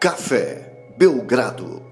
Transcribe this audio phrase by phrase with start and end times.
[0.00, 1.82] Café Belgrado.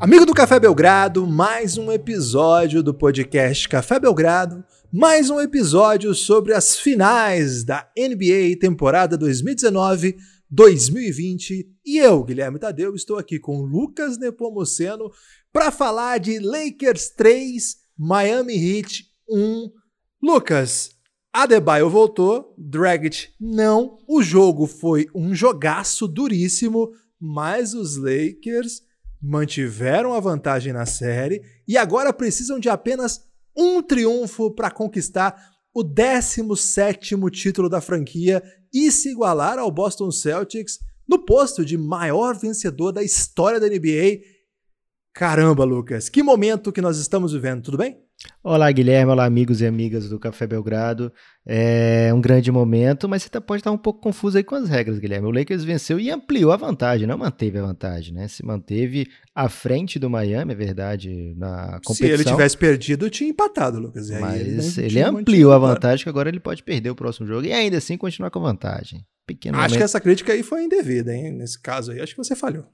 [0.00, 6.52] Amigo do Café Belgrado, mais um episódio do podcast Café Belgrado, mais um episódio sobre
[6.52, 15.12] as finais da NBA temporada 2019-2020 e eu, Guilherme Tadeu, estou aqui com Lucas Nepomuceno
[15.52, 19.70] para falar de Lakers 3, Miami Heat 1.
[20.20, 20.97] Lucas,
[21.32, 23.98] Adebayo voltou, Dragic não.
[24.08, 28.82] O jogo foi um jogaço duríssimo, mas os Lakers
[29.20, 33.20] mantiveram a vantagem na série e agora precisam de apenas
[33.56, 35.36] um triunfo para conquistar
[35.74, 42.36] o 17 título da franquia e se igualar ao Boston Celtics no posto de maior
[42.38, 44.20] vencedor da história da NBA.
[45.12, 48.07] Caramba, Lucas, que momento que nós estamos vivendo, tudo bem?
[48.42, 49.12] Olá, Guilherme.
[49.12, 51.12] Olá, amigos e amigas do Café Belgrado.
[51.46, 54.68] É um grande momento, mas você tá, pode estar um pouco confuso aí com as
[54.68, 55.28] regras, Guilherme.
[55.28, 58.26] O Lakers venceu e ampliou a vantagem, não manteve a vantagem, né?
[58.26, 61.94] Se manteve à frente do Miami, é verdade, na competição.
[61.94, 64.10] Se ele tivesse perdido, tinha empatado, Lucas.
[64.10, 67.52] mas ele, ele ampliou a vantagem, que agora ele pode perder o próximo jogo e
[67.52, 69.04] ainda assim continuar com a vantagem.
[69.26, 69.78] Pequeno acho momento.
[69.78, 71.32] que essa crítica aí foi indevida, hein?
[71.32, 72.64] Nesse caso aí, acho que você falhou.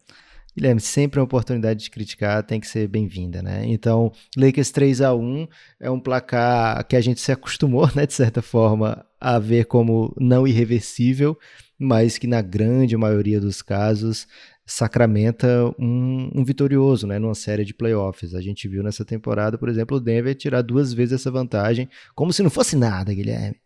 [0.56, 3.64] Guilherme, sempre uma oportunidade de criticar tem que ser bem-vinda, né?
[3.66, 5.48] Então, Lakers 3 a 1
[5.80, 10.14] é um placar que a gente se acostumou, né, de certa forma, a ver como
[10.18, 11.36] não irreversível,
[11.78, 14.28] mas que na grande maioria dos casos
[14.66, 15.46] sacramenta
[15.78, 18.34] um, um, vitorioso, né, numa série de playoffs.
[18.34, 22.32] A gente viu nessa temporada, por exemplo, o Denver tirar duas vezes essa vantagem, como
[22.32, 23.56] se não fosse nada, Guilherme.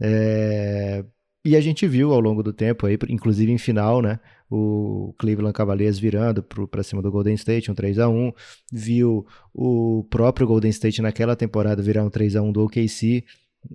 [0.00, 1.04] É...
[1.44, 4.18] E a gente viu ao longo do tempo, aí, inclusive em final, né,
[4.50, 8.32] o Cleveland Cavaliers virando para cima do Golden State, um 3 a 1
[8.72, 13.24] viu o próprio Golden State naquela temporada virar um 3 a 1 do OKC,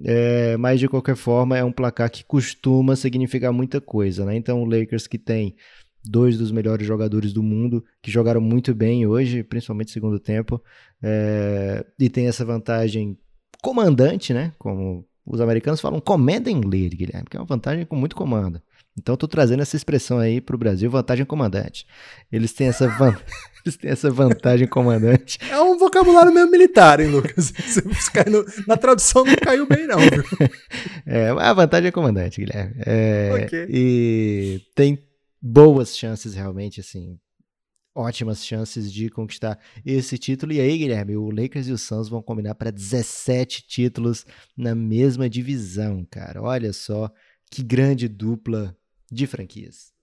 [0.03, 4.35] é, mas de qualquer forma é um placar que costuma significar muita coisa, né?
[4.35, 5.55] Então o Lakers que tem
[6.03, 10.61] dois dos melhores jogadores do mundo, que jogaram muito bem hoje, principalmente no segundo tempo,
[11.01, 13.17] é, e tem essa vantagem
[13.61, 14.51] comandante, né?
[14.57, 18.61] Como os americanos falam, command and lead, Guilherme, que é uma vantagem com muito comando.
[18.97, 21.85] Então estou trazendo essa expressão aí para o Brasil, vantagem comandante.
[22.31, 23.15] Eles têm essa van...
[23.65, 25.39] Eles têm essa vantagem comandante.
[25.49, 27.53] É um vocabulário meio militar, hein, Lucas?
[28.29, 28.45] No...
[28.67, 29.99] na tradução não caiu bem, não.
[29.99, 30.23] Viu?
[31.05, 32.75] É, a vantagem é comandante, Guilherme.
[32.85, 33.67] É, okay.
[33.69, 34.99] E tem
[35.41, 37.17] boas chances, realmente, assim,
[37.95, 40.53] ótimas chances de conquistar esse título.
[40.53, 44.25] E aí, Guilherme, o Lakers e o Suns vão combinar para 17 títulos
[44.57, 46.41] na mesma divisão, cara.
[46.41, 47.11] Olha só
[47.51, 48.75] que grande dupla
[49.13, 49.93] de franquias.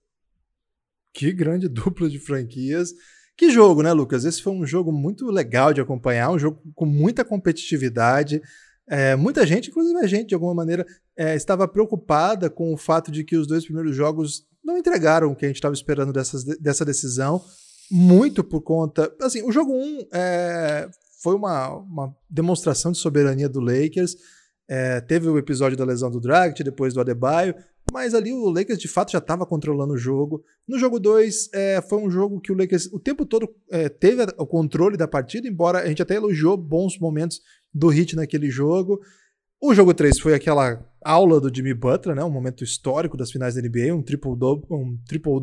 [1.13, 2.93] Que grande dupla de franquias.
[3.37, 4.25] Que jogo, né, Lucas?
[4.25, 8.41] Esse foi um jogo muito legal de acompanhar, um jogo com muita competitividade.
[8.87, 10.85] É, muita gente, inclusive a gente, de alguma maneira,
[11.17, 15.35] é, estava preocupada com o fato de que os dois primeiros jogos não entregaram o
[15.35, 17.41] que a gente estava esperando dessas, dessa decisão,
[17.89, 19.13] muito por conta.
[19.21, 20.89] Assim, o jogo 1 um, é,
[21.21, 24.15] foi uma, uma demonstração de soberania do Lakers.
[24.67, 27.55] É, teve o episódio da lesão do Dragic, depois do Adebayo,
[27.91, 30.41] mas ali o Lakers de fato já estava controlando o jogo.
[30.65, 34.23] No jogo 2, é, foi um jogo que o Lakers o tempo todo é, teve
[34.37, 37.41] o controle da partida, embora a gente até elogiou bons momentos
[37.73, 39.01] do Hit naquele jogo.
[39.61, 43.55] O jogo 3 foi aquela aula do Jimmy Butler, né, um momento histórico das finais
[43.55, 45.33] da NBA, um triple-double um triple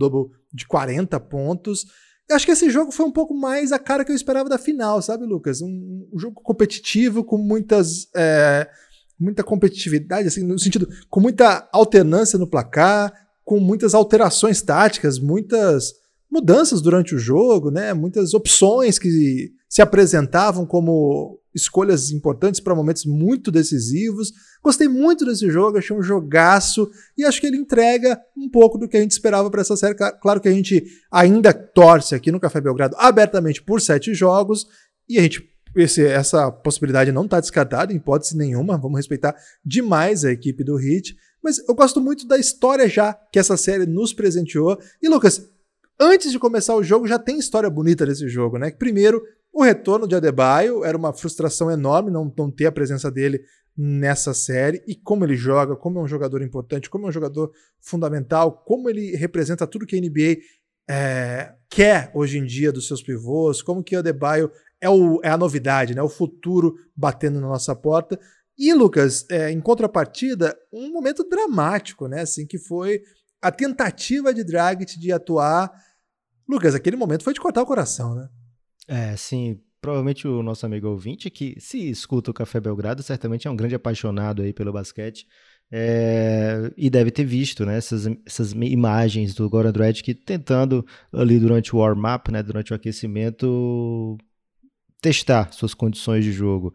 [0.53, 1.85] de 40 pontos.
[2.29, 4.59] Eu acho que esse jogo foi um pouco mais a cara que eu esperava da
[4.59, 5.61] final, sabe, Lucas?
[5.61, 8.69] Um, um jogo competitivo com muitas é,
[9.19, 13.13] muita competitividade, assim, no sentido, com muita alternância no placar,
[13.45, 15.95] com muitas alterações táticas, muitas
[16.31, 17.95] mudanças durante o jogo, né?
[17.95, 24.33] Muitas opções que se apresentavam como escolhas importantes para momentos muito decisivos.
[24.63, 28.89] Gostei muito desse jogo, achei um jogaço e acho que ele entrega um pouco do
[28.89, 29.95] que a gente esperava para essa série.
[29.95, 34.67] Claro que a gente ainda torce aqui no Café Belgrado abertamente por sete jogos
[35.09, 35.43] e a gente
[35.83, 38.79] esse, essa possibilidade não está descartada, em hipótese nenhuma.
[38.79, 39.35] Vamos respeitar
[39.65, 41.17] demais a equipe do Hit.
[41.43, 44.79] Mas eu gosto muito da história já que essa série nos presenteou.
[45.03, 45.49] E, Lucas,
[45.99, 48.71] antes de começar o jogo, já tem história bonita desse jogo, né?
[48.71, 49.23] Primeiro,
[49.53, 53.41] o retorno de Adebayo era uma frustração enorme não, não ter a presença dele
[53.77, 57.53] nessa série e como ele joga, como é um jogador importante, como é um jogador
[57.81, 60.43] fundamental, como ele representa tudo que a NBA
[60.91, 65.29] é, quer hoje em dia dos seus pivôs, como que o Adebayo é, o, é
[65.31, 66.03] a novidade, né?
[66.03, 68.19] O futuro batendo na nossa porta.
[68.57, 72.23] E, Lucas, é, em contrapartida, um momento dramático, né?
[72.23, 73.03] Assim, que foi
[73.41, 75.71] a tentativa de Dragic de atuar.
[76.49, 78.29] Lucas, aquele momento foi de cortar o coração, né?
[78.87, 79.61] É, sim.
[79.81, 83.77] Provavelmente o nosso amigo ouvinte, que se escuta o Café Belgrado, certamente é um grande
[83.77, 85.25] apaixonado aí pelo basquete,
[85.71, 90.83] É, e deve ter visto né, essas, essas imagens do Goran Dragic tentando
[91.13, 94.17] ali durante o warm-up, né, durante o aquecimento,
[95.01, 96.75] testar suas condições de jogo.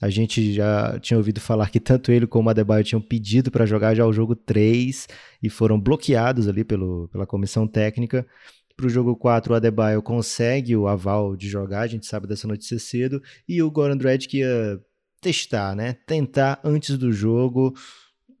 [0.00, 3.66] A gente já tinha ouvido falar que tanto ele como o Adebayo tinham pedido para
[3.66, 5.06] jogar já o jogo 3
[5.42, 8.26] e foram bloqueados ali pelo, pela comissão técnica.
[8.74, 12.48] Para o jogo 4, o Adebayo consegue o aval de jogar, a gente sabe dessa
[12.48, 14.80] notícia cedo, e o Goran Dragic ia
[15.20, 15.98] testar, né?
[16.06, 17.74] Tentar antes do jogo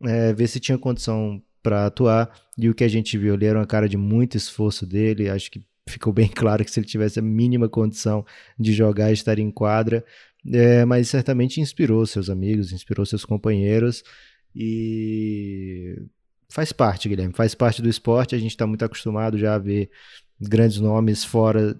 [0.02, 2.30] é, ver se tinha condição para atuar.
[2.56, 5.28] E o que a gente viu ali era uma cara de muito esforço dele.
[5.28, 8.24] Acho que ficou bem claro que se ele tivesse a mínima condição
[8.58, 10.04] de jogar, estaria em quadra.
[10.52, 14.02] É, mas certamente inspirou seus amigos, inspirou seus companheiros.
[14.54, 15.96] E
[16.48, 18.34] faz parte, Guilherme, faz parte do esporte.
[18.34, 19.90] A gente está muito acostumado já a ver
[20.40, 21.78] grandes nomes fora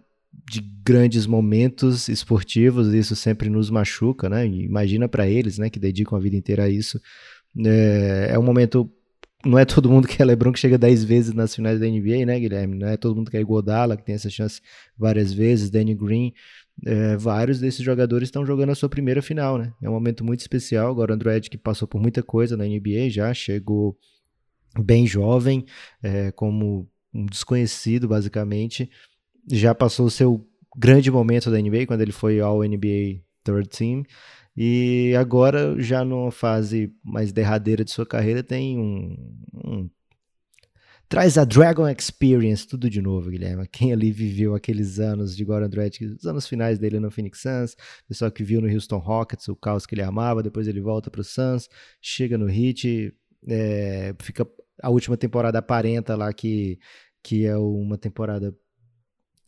[0.49, 2.93] de grandes momentos esportivos.
[2.93, 4.47] Isso sempre nos machuca, né?
[4.47, 7.01] Imagina para eles, né, que dedicam a vida inteira a isso.
[7.65, 8.91] É, é um momento.
[9.45, 12.27] Não é todo mundo que é LeBron que chega 10 vezes nas finais da NBA,
[12.27, 12.77] né, Guilherme?
[12.77, 14.61] Não é todo mundo que é Godala, que tem essa chance
[14.99, 16.35] várias vezes, Danny Green.
[16.85, 19.73] É, vários desses jogadores estão jogando a sua primeira final, né?
[19.83, 20.91] É um momento muito especial.
[20.91, 23.97] Agora, o Android, que passou por muita coisa na NBA, já chegou
[24.79, 25.65] bem jovem,
[26.03, 28.91] é, como um desconhecido, basicamente.
[29.51, 30.47] Já passou o seu
[30.77, 34.05] grande momento da NBA, quando ele foi ao NBA Third Team.
[34.57, 39.17] E agora, já numa fase mais derradeira de sua carreira, tem um,
[39.65, 39.91] um
[41.09, 43.67] traz a Dragon Experience, tudo de novo, Guilherme.
[43.67, 47.77] Quem ali viveu aqueles anos de Goran Dragic, os anos finais dele no Phoenix Suns,
[48.07, 51.21] pessoal que viu no Houston Rockets o caos que ele amava, depois ele volta para
[51.21, 51.69] o Suns,
[52.01, 53.13] chega no Heat,
[53.49, 54.47] é, fica
[54.83, 56.79] a última temporada aparenta lá que,
[57.23, 58.55] que é uma temporada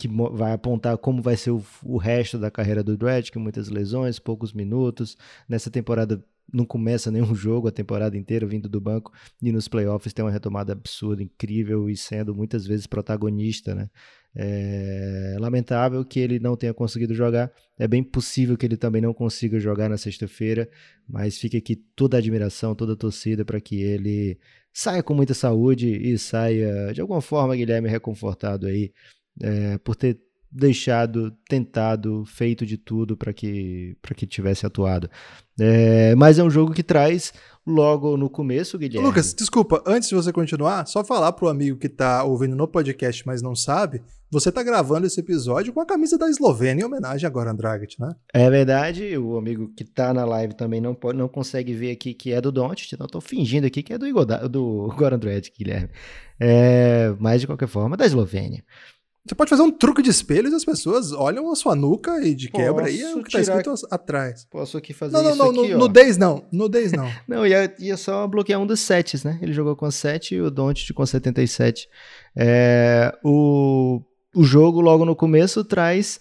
[0.03, 3.69] que vai apontar como vai ser o, o resto da carreira do Dredd, que muitas
[3.69, 5.17] lesões, poucos minutos.
[5.49, 10.13] Nessa temporada não começa nenhum jogo a temporada inteira vindo do banco e nos playoffs
[10.13, 13.89] tem uma retomada absurda, incrível e sendo muitas vezes protagonista, né?
[14.35, 17.53] É lamentável que ele não tenha conseguido jogar.
[17.79, 20.69] É bem possível que ele também não consiga jogar na sexta-feira,
[21.09, 24.37] mas fica aqui toda a admiração, toda a torcida para que ele
[24.73, 28.91] saia com muita saúde e saia de alguma forma, Guilherme, reconfortado aí
[29.41, 30.21] é, por ter
[30.53, 35.09] deixado, tentado, feito de tudo para que para que tivesse atuado.
[35.59, 37.33] É, mas é um jogo que traz
[37.67, 39.07] logo no começo, Guilherme.
[39.07, 43.27] Lucas, desculpa, antes de você continuar, só falar pro amigo que tá ouvindo no podcast,
[43.27, 47.27] mas não sabe, você tá gravando esse episódio com a camisa da Eslovênia em homenagem
[47.27, 48.15] a Goran Dragic, né?
[48.33, 52.13] É verdade, o amigo que tá na live também não pode, não consegue ver aqui
[52.13, 55.19] que é do Doncic, então eu tô fingindo aqui que é do, Igoda, do Goran
[55.19, 55.91] Dragic, Guilherme.
[56.41, 58.65] É, mas de qualquer forma, da Eslovênia.
[59.25, 62.35] Você pode fazer um truque de espelhos e as pessoas olham a sua nuca e
[62.35, 63.59] de quebra aí é o que tá tirar...
[63.59, 64.45] escrito atrás.
[64.51, 67.09] Posso aqui fazer não, não, isso não, aqui, no, nudez não, nudez não.
[67.29, 69.39] não, ia, ia só bloquear um dos sets, né?
[69.41, 71.89] Ele jogou com 7 e o Doncic com 77.
[72.37, 74.03] É, o,
[74.35, 76.19] o jogo logo no começo traz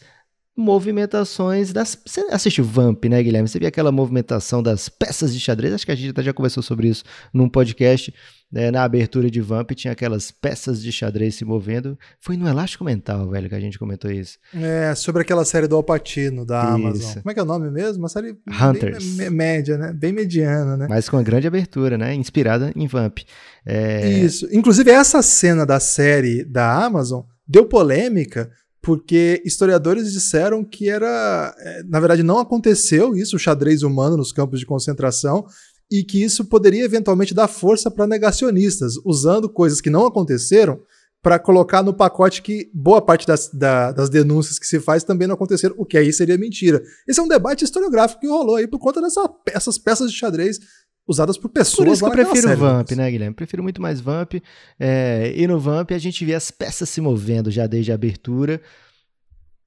[0.56, 1.98] movimentações das.
[2.06, 3.48] Você assistiu Vamp, né, Guilherme?
[3.48, 5.74] Você viu aquela movimentação das peças de xadrez?
[5.74, 7.04] Acho que a gente até já conversou sobre isso
[7.34, 8.14] num podcast.
[8.52, 8.70] Né?
[8.70, 11.98] Na abertura de Vamp tinha aquelas peças de xadrez se movendo.
[12.20, 14.38] Foi no Elástico Mental, velho, que a gente comentou isso.
[14.54, 16.68] É, sobre aquela série do Alpatino da isso.
[16.74, 17.14] Amazon.
[17.22, 18.00] Como é que é o nome mesmo?
[18.00, 19.16] Uma série Hunters.
[19.16, 19.94] bem média, né?
[19.94, 20.88] Bem mediana, né?
[20.90, 22.14] Mas com uma grande abertura, né?
[22.14, 23.20] Inspirada em Vamp.
[23.66, 24.20] É...
[24.20, 24.48] Isso.
[24.52, 28.52] Inclusive, essa cena da série da Amazon deu polêmica
[28.82, 34.32] porque historiadores disseram que era, é, na verdade, não aconteceu isso, o xadrez humano nos
[34.32, 35.46] campos de concentração,
[35.92, 40.82] e que isso poderia eventualmente dar força para negacionistas, usando coisas que não aconteceram
[41.22, 45.28] para colocar no pacote que boa parte das, da, das denúncias que se faz também
[45.28, 46.82] não aconteceram, o que aí seria mentira.
[47.08, 50.60] Esse é um debate historiográfico que rolou aí por conta dessas peças de xadrez
[51.08, 51.88] usadas por pessoas.
[51.88, 53.36] Por isso que eu prefiro série, Vamp, né, Guilherme?
[53.36, 54.36] Prefiro muito mais Vamp.
[54.80, 58.62] É, e no Vamp a gente vê as peças se movendo já desde a abertura.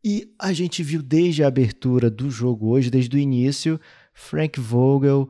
[0.02, 3.80] E a gente viu desde a abertura do jogo hoje, desde o início,
[4.12, 5.28] Frank Vogel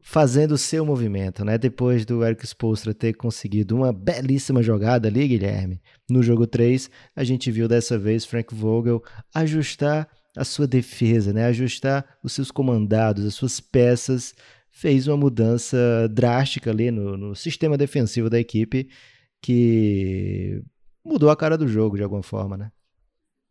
[0.00, 1.58] fazendo o seu movimento, né?
[1.58, 7.24] Depois do Eric Spoelstra ter conseguido uma belíssima jogada ali, Guilherme, no jogo 3, a
[7.24, 9.02] gente viu dessa vez Frank Vogel
[9.34, 11.46] ajustar a sua defesa, né?
[11.46, 14.32] Ajustar os seus comandados, as suas peças
[14.76, 18.90] fez uma mudança drástica ali no, no sistema defensivo da equipe
[19.40, 20.62] que
[21.02, 22.70] mudou a cara do jogo de alguma forma, né?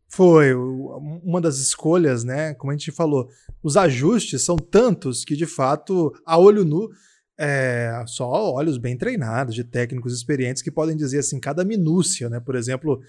[0.06, 2.54] Foi uma das escolhas, né?
[2.54, 3.28] Como a gente falou,
[3.60, 6.88] os ajustes são tantos que, de fato, a olho nu,
[7.36, 12.38] é, só olhos bem treinados, de técnicos experientes que podem dizer assim, cada minúcia, né?
[12.38, 13.00] Por exemplo,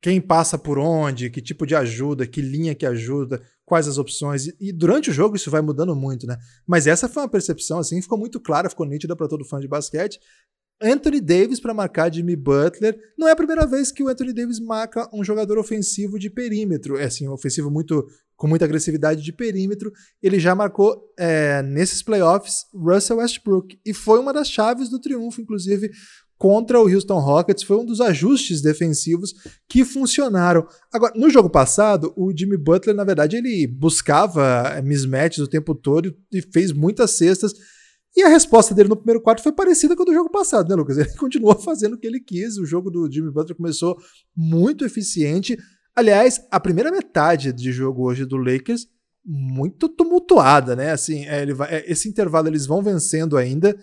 [0.00, 4.46] quem passa por onde, que tipo de ajuda, que linha que ajuda, quais as opções.
[4.46, 6.36] E, e durante o jogo isso vai mudando muito, né?
[6.66, 9.68] Mas essa foi uma percepção assim, ficou muito clara, ficou nítida para todo fã de
[9.68, 10.18] basquete.
[10.80, 12.98] Anthony Davis para marcar Jimmy Butler.
[13.18, 16.98] Não é a primeira vez que o Anthony Davis marca um jogador ofensivo de perímetro.
[16.98, 19.90] É assim, ofensivo muito com muita agressividade de perímetro.
[20.22, 25.40] Ele já marcou é, nesses playoffs Russell Westbrook e foi uma das chaves do triunfo,
[25.40, 25.90] inclusive
[26.38, 27.62] contra o Houston Rockets.
[27.62, 29.34] Foi um dos ajustes defensivos
[29.68, 30.66] que funcionaram.
[30.92, 35.74] Agora, no jogo passado, o Jimmy Butler, na verdade, ele buscava é, mismatches o tempo
[35.74, 37.52] todo e fez muitas cestas
[38.16, 40.74] e a resposta dele no primeiro quarto foi parecida com a do jogo passado, né,
[40.74, 40.96] Lucas?
[40.96, 42.56] Ele continuou fazendo o que ele quis.
[42.56, 43.94] O jogo do Jimmy Butler começou
[44.34, 45.58] muito eficiente.
[45.94, 48.86] Aliás, a primeira metade de jogo hoje do Lakers
[49.22, 50.92] muito tumultuada, né?
[50.92, 53.76] Assim, é, vai, é, esse intervalo eles vão vencendo ainda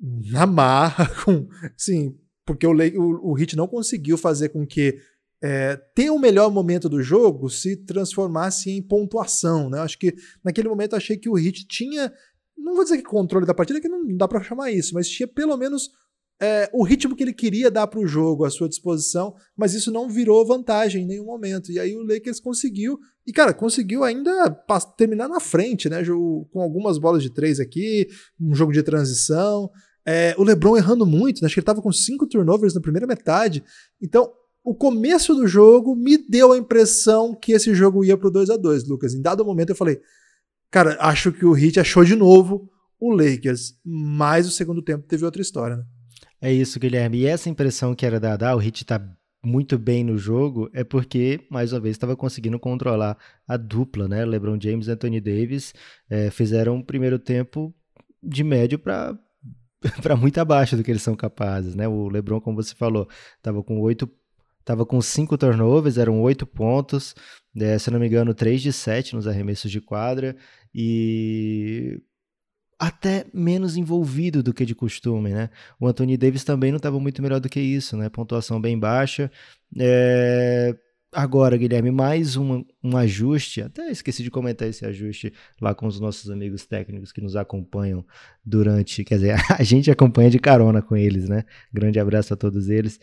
[0.00, 4.98] na marra, com, sim, porque o, o, o Heat não conseguiu fazer com que
[5.42, 9.80] é, ter o melhor momento do jogo se transformasse em pontuação, né?
[9.80, 12.12] Acho que naquele momento achei que o Heat tinha
[12.56, 15.26] não vou dizer que controle da partida, que não dá para chamar isso, mas tinha
[15.26, 15.90] pelo menos
[16.44, 19.90] é, o ritmo que ele queria dar para o jogo à sua disposição, mas isso
[19.90, 21.72] não virou vantagem em nenhum momento.
[21.72, 24.50] E aí o Lakers conseguiu, e cara, conseguiu ainda
[24.96, 26.02] terminar na frente, né?
[26.52, 28.08] Com algumas bolas de três aqui,
[28.40, 29.70] um jogo de transição.
[30.06, 31.46] É, o LeBron errando muito, né?
[31.46, 33.64] acho que ele estava com cinco turnovers na primeira metade.
[34.02, 34.30] Então,
[34.62, 38.56] o começo do jogo me deu a impressão que esse jogo ia pro 2 a
[38.56, 39.14] 2 Lucas.
[39.14, 39.98] Em dado momento eu falei,
[40.74, 45.24] Cara, acho que o Heat achou de novo o Lakers, mas o segundo tempo teve
[45.24, 45.84] outra história, né?
[46.44, 47.20] É isso, Guilherme.
[47.20, 49.00] E essa impressão que era dada, ah, o Heat tá
[49.42, 53.16] muito bem no jogo, é porque, mais uma vez, estava conseguindo controlar
[53.48, 54.26] a dupla, né?
[54.26, 55.72] LeBron James e Anthony Davis
[56.06, 57.74] é, fizeram um primeiro tempo
[58.22, 59.18] de médio para
[60.02, 61.88] para muito abaixo do que eles são capazes, né?
[61.88, 63.08] O LeBron, como você falou,
[63.38, 64.06] estava com oito
[64.64, 67.14] Tava com cinco turnovers, eram oito pontos,
[67.54, 70.34] é, se não me engano, 3 de 7 nos arremessos de quadra
[70.74, 72.00] e
[72.78, 75.50] até menos envolvido do que de costume, né?
[75.80, 78.08] O Anthony Davis também não estava muito melhor do que isso, né?
[78.08, 79.30] Pontuação bem baixa.
[79.78, 80.76] É...
[81.12, 83.62] Agora, Guilherme, mais um, um ajuste.
[83.62, 88.04] Até esqueci de comentar esse ajuste lá com os nossos amigos técnicos que nos acompanham
[88.44, 89.04] durante.
[89.04, 91.44] Quer dizer, a gente acompanha de carona com eles, né?
[91.72, 92.98] Grande abraço a todos eles.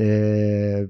[0.00, 0.88] É,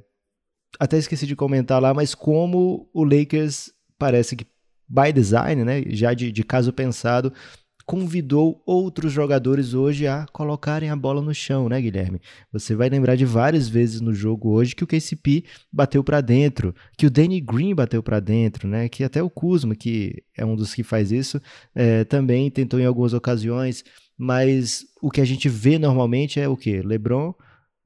[0.79, 4.47] até esqueci de comentar lá, mas como o Lakers parece que,
[4.89, 7.33] by design, né, já de, de caso pensado,
[7.85, 12.21] convidou outros jogadores hoje a colocarem a bola no chão, né, Guilherme?
[12.53, 16.75] Você vai lembrar de várias vezes no jogo hoje que o KCP bateu para dentro,
[16.97, 18.89] que o Danny Green bateu para dentro, né?
[18.89, 21.41] Que até o Kuzma, que é um dos que faz isso,
[21.75, 23.85] é, também tentou em algumas ocasiões.
[24.17, 26.81] Mas o que a gente vê normalmente é o que?
[26.83, 27.35] LeBron,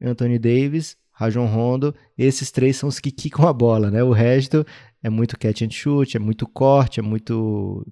[0.00, 4.05] Anthony Davis Rajon Rondo, esses três são os que quicam a bola, né?
[4.05, 4.67] O resto
[5.03, 7.87] é muito catch and shoot, é muito corte, é muito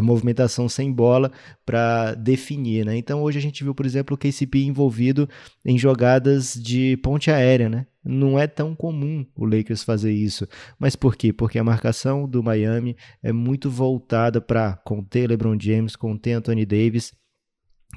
[0.00, 1.32] movimentação sem bola
[1.64, 2.96] para definir, né?
[2.96, 5.28] Então hoje a gente viu, por exemplo, o KCP envolvido
[5.64, 7.86] em jogadas de ponte aérea, né?
[8.04, 10.46] Não é tão comum o Lakers fazer isso.
[10.78, 11.32] Mas por quê?
[11.32, 17.12] Porque a marcação do Miami é muito voltada para conter LeBron James, conter Anthony Davis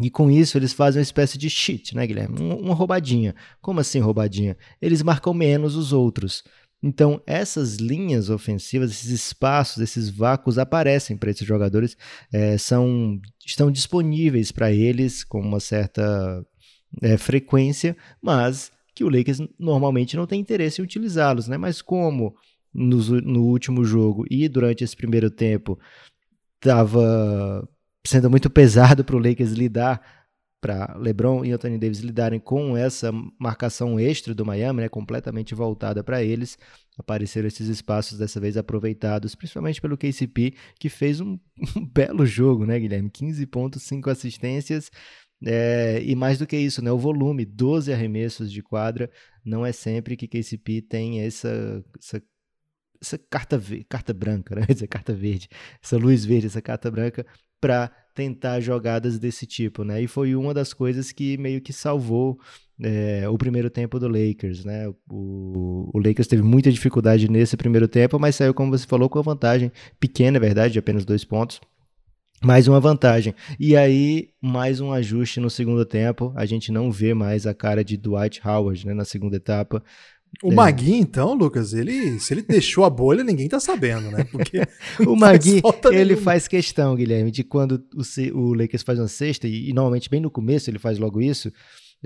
[0.01, 2.39] e com isso eles fazem uma espécie de cheat, né, Guilherme?
[2.39, 3.35] Uma roubadinha.
[3.61, 4.57] Como assim roubadinha?
[4.81, 6.43] Eles marcam menos os outros.
[6.83, 11.95] Então, essas linhas ofensivas, esses espaços, esses vácuos aparecem para esses jogadores,
[12.31, 16.45] é, são, estão disponíveis para eles com uma certa
[17.01, 21.47] é, frequência, mas que o Lakers normalmente não tem interesse em utilizá-los.
[21.47, 21.55] Né?
[21.55, 22.35] Mas como
[22.73, 25.79] no, no último jogo e durante esse primeiro tempo
[26.55, 27.67] estava
[28.05, 30.01] sendo muito pesado para o Lakers lidar,
[30.63, 36.01] para LeBron e Anthony Davis lidarem com essa marcação extra do Miami, né, completamente voltada
[36.01, 36.57] para eles.
[36.97, 41.37] Apareceram esses espaços dessa vez aproveitados, principalmente pelo KCP, que fez um,
[41.75, 43.09] um belo jogo, né, Guilherme?
[43.09, 44.89] 15 pontos, 5 assistências.
[45.45, 49.11] É, e mais do que isso, né, o volume, 12 arremessos de quadra,
[49.43, 52.23] não é sempre que KCP tem essa, essa
[53.01, 54.65] essa carta, carta branca, né?
[54.71, 55.49] dizer, carta verde,
[55.83, 57.25] essa luz verde, essa carta branca
[57.59, 60.01] para tentar jogadas desse tipo, né?
[60.01, 62.39] E foi uma das coisas que meio que salvou
[62.81, 64.87] é, o primeiro tempo do Lakers, né?
[65.09, 69.19] O, o, Lakers teve muita dificuldade nesse primeiro tempo, mas saiu, como você falou, com
[69.19, 71.59] a vantagem pequena, é verdade, de apenas dois pontos.
[72.43, 73.33] Mais uma vantagem.
[73.57, 76.33] E aí, mais um ajuste no segundo tempo.
[76.35, 79.81] A gente não vê mais a cara de Dwight Howard né, na segunda etapa.
[80.41, 80.55] O é.
[80.55, 84.23] Magui, então, Lucas, ele, se ele deixou a bolha, ninguém tá sabendo, né?
[84.23, 84.61] Porque
[85.07, 85.61] o Magui,
[85.91, 90.09] ele faz questão, Guilherme, de quando o, o Lakers faz uma cesta, e, e, normalmente
[90.09, 91.51] bem no começo ele faz logo isso,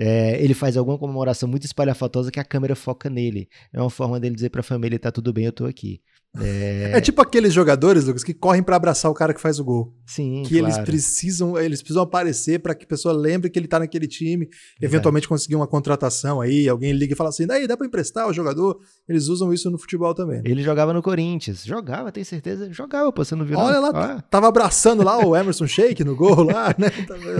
[0.00, 3.48] É, ele faz alguma comemoração muito espalhafatosa que a câmera foca nele.
[3.72, 6.00] É uma forma dele dizer pra família: tá tudo bem, eu tô aqui.
[6.36, 6.92] É...
[6.94, 9.94] é, tipo aqueles jogadores, Lucas, que correm para abraçar o cara que faz o gol.
[10.06, 10.66] Sim, que claro.
[10.66, 14.44] eles precisam, eles precisam aparecer para que a pessoa lembre que ele tá naquele time,
[14.46, 14.54] Exato.
[14.80, 18.32] eventualmente conseguir uma contratação aí, alguém liga e fala assim: "Daí dá para emprestar o
[18.32, 18.78] jogador".
[19.08, 20.42] Eles usam isso no futebol também.
[20.44, 24.22] Ele jogava no Corinthians, jogava, tem certeza, jogava, pô, você não viu Olha lá, Olha.
[24.30, 26.88] tava abraçando lá o Emerson Sheik no gol lá, né?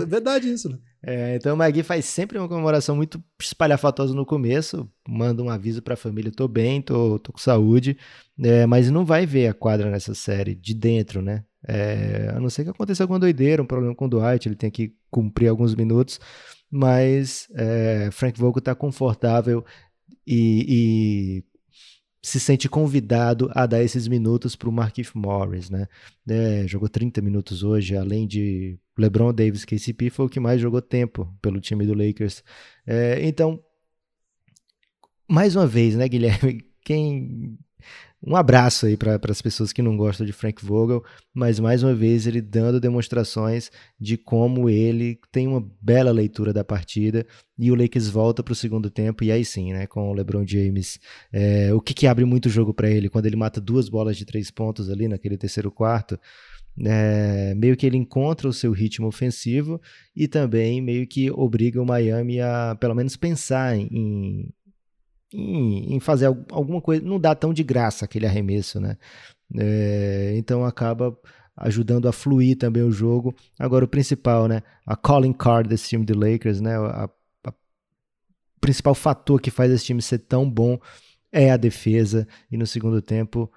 [0.00, 0.78] É verdade isso, né?
[1.02, 5.80] É, então o Magui faz sempre uma comemoração muito espalhafatosa no começo, manda um aviso
[5.80, 7.96] para a família, tô bem, tô, tô com saúde,
[8.42, 11.44] é, mas não vai ver a quadra nessa série de dentro, né?
[11.66, 14.70] É, a não ser que aconteça alguma doideira, um problema com o Dwight, ele tem
[14.70, 16.20] que cumprir alguns minutos,
[16.70, 19.64] mas é, Frank Vogel está confortável
[20.26, 21.44] e, e
[22.22, 25.86] se sente convidado a dar esses minutos para o Markif Morris, né?
[26.28, 30.82] É, jogou 30 minutos hoje, além de LeBron Davis, KCP foi o que mais jogou
[30.82, 32.42] tempo pelo time do Lakers.
[32.86, 33.62] É, então,
[35.28, 36.64] mais uma vez, né, Guilherme?
[36.84, 37.58] Quem
[38.26, 41.94] um abraço aí para as pessoas que não gostam de Frank Vogel, mas mais uma
[41.94, 47.24] vez ele dando demonstrações de como ele tem uma bela leitura da partida
[47.56, 50.44] e o Lakers volta para o segundo tempo e aí sim, né, com o LeBron
[50.44, 50.98] James,
[51.32, 54.24] é, o que, que abre muito jogo para ele quando ele mata duas bolas de
[54.24, 56.18] três pontos ali naquele terceiro quarto,
[56.84, 59.80] é, meio que ele encontra o seu ritmo ofensivo
[60.14, 64.52] e também meio que obriga o Miami a pelo menos pensar em,
[65.32, 68.96] em, em, fazer alguma coisa, não dá tão de graça aquele arremesso, né?
[69.56, 71.16] É, então acaba
[71.56, 73.34] ajudando a fluir também o jogo.
[73.58, 74.62] Agora o principal, né?
[74.86, 76.76] A calling card desse time do Lakers, né?
[76.76, 77.10] A,
[77.44, 77.52] a,
[78.60, 80.78] principal fator que faz esse time ser tão bom
[81.32, 82.26] é a defesa.
[82.50, 83.50] E no segundo tempo,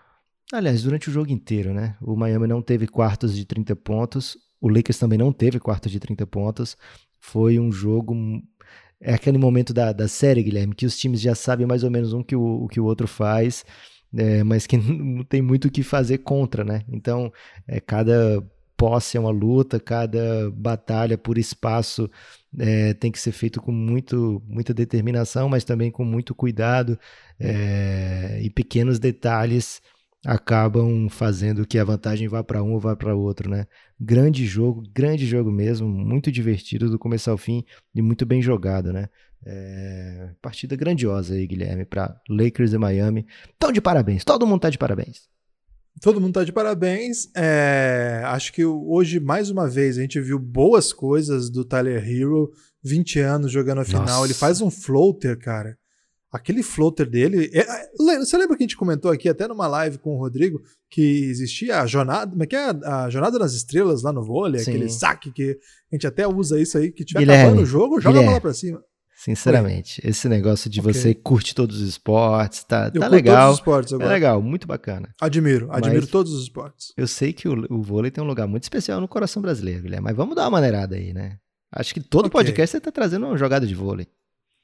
[0.51, 1.95] aliás, durante o jogo inteiro, né?
[2.01, 4.37] O Miami não teve quartos de 30 pontos.
[4.59, 6.77] O Lakers também não teve quartos de 30 pontos.
[7.19, 8.15] Foi um jogo
[9.01, 12.13] é aquele momento da, da série, Guilherme, que os times já sabem mais ou menos
[12.13, 13.65] um que o, o que o outro faz,
[14.15, 16.83] é, mas que não tem muito o que fazer contra, né?
[16.87, 17.33] Então,
[17.67, 18.43] é, cada
[18.77, 22.09] posse é uma luta, cada batalha por espaço
[22.57, 26.97] é, tem que ser feito com muito, muita determinação, mas também com muito cuidado
[27.39, 29.81] é, e pequenos detalhes
[30.25, 33.65] acabam fazendo que a vantagem vá para um ou vá para outro, né?
[33.99, 38.93] Grande jogo, grande jogo mesmo, muito divertido do começo ao fim e muito bem jogado,
[38.93, 39.09] né?
[39.45, 40.29] É...
[40.41, 43.25] Partida grandiosa aí, Guilherme, para Lakers e Miami.
[43.51, 45.29] Estão de parabéns, todo mundo tá de parabéns.
[45.99, 47.27] Todo mundo tá de parabéns.
[47.35, 48.21] É...
[48.25, 52.51] Acho que hoje, mais uma vez, a gente viu boas coisas do Tyler Hero,
[52.83, 54.05] 20 anos jogando a final.
[54.05, 54.25] Nossa.
[54.25, 55.80] Ele faz um floater, cara
[56.31, 57.49] Aquele floater dele.
[57.53, 60.61] É, é você lembra que a gente comentou aqui, até numa live com o Rodrigo,
[60.89, 62.31] que existia a jornada.
[62.31, 62.69] Como é que é?
[62.85, 64.71] A jornada nas estrelas lá no vôlei, Sim.
[64.71, 65.59] aquele saque que
[65.91, 68.29] a gente até usa isso aí, que tiver Guilherme, acabando o jogo, joga Guilherme, a
[68.29, 68.81] bola pra cima.
[69.23, 70.09] Sinceramente, Oi.
[70.09, 70.93] esse negócio de okay.
[70.93, 73.35] você curte todos os esportes, tá, tá legal.
[73.35, 74.09] Todos os esportes é agora.
[74.09, 75.13] É legal, muito bacana.
[75.21, 76.91] Admiro, admiro mas todos os esportes.
[76.97, 80.05] Eu sei que o, o, vôlei tem um lugar muito especial no coração brasileiro, Guilherme,
[80.05, 81.37] mas vamos dar uma maneirada aí, né?
[81.71, 82.31] Acho que todo okay.
[82.31, 84.07] podcast você tá trazendo uma jogada de vôlei.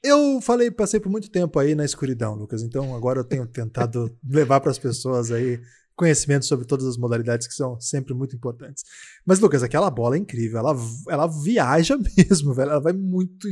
[0.02, 2.62] Eu falei, passei por muito tempo aí na escuridão, Lucas.
[2.62, 5.60] Então agora eu tenho tentado levar para as pessoas aí
[5.98, 8.84] conhecimento sobre todas as modalidades que são sempre muito importantes.
[9.26, 10.60] Mas, Lucas, aquela bola é incrível.
[10.60, 10.76] Ela,
[11.08, 12.70] ela viaja mesmo, velho.
[12.70, 13.48] Ela vai muito.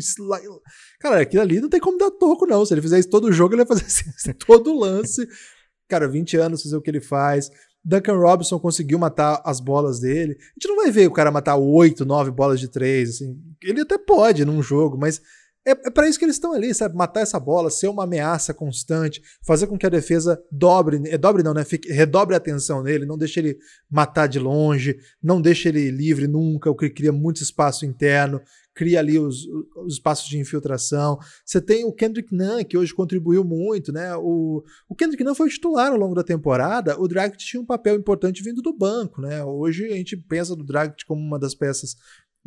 [1.01, 2.65] Cara, aquilo ali não tem como dar toco, não.
[2.65, 5.27] Se ele fizer isso todo jogo, ele vai fazer assim, todo lance.
[5.89, 7.51] Cara, 20 anos fazer o que ele faz.
[7.85, 10.33] Duncan Robinson conseguiu matar as bolas dele.
[10.33, 13.09] A gente não vai ver o cara matar 8, 9 bolas de 3.
[13.11, 13.37] Assim.
[13.63, 15.21] Ele até pode num jogo, mas
[15.67, 16.95] é, é para isso que eles estão ali, sabe?
[16.95, 21.43] Matar essa bola, ser uma ameaça constante, fazer com que a defesa dobre, é, dobre
[21.43, 21.65] não, né?
[21.65, 23.59] Fique, redobre a atenção nele, não deixe ele
[23.91, 28.41] matar de longe, não deixe ele livre nunca, o que cria muito espaço interno,
[28.77, 31.19] cria ali os, os espaços de infiltração.
[31.45, 34.15] Você tem o Kendrick Nunn, que hoje contribuiu muito, né?
[34.17, 37.97] O, o Kendrick Nunn foi titular ao longo da temporada, o Dragic tinha um papel
[37.97, 39.43] importante vindo do banco, né?
[39.43, 41.97] Hoje a gente pensa do Dragic como uma das peças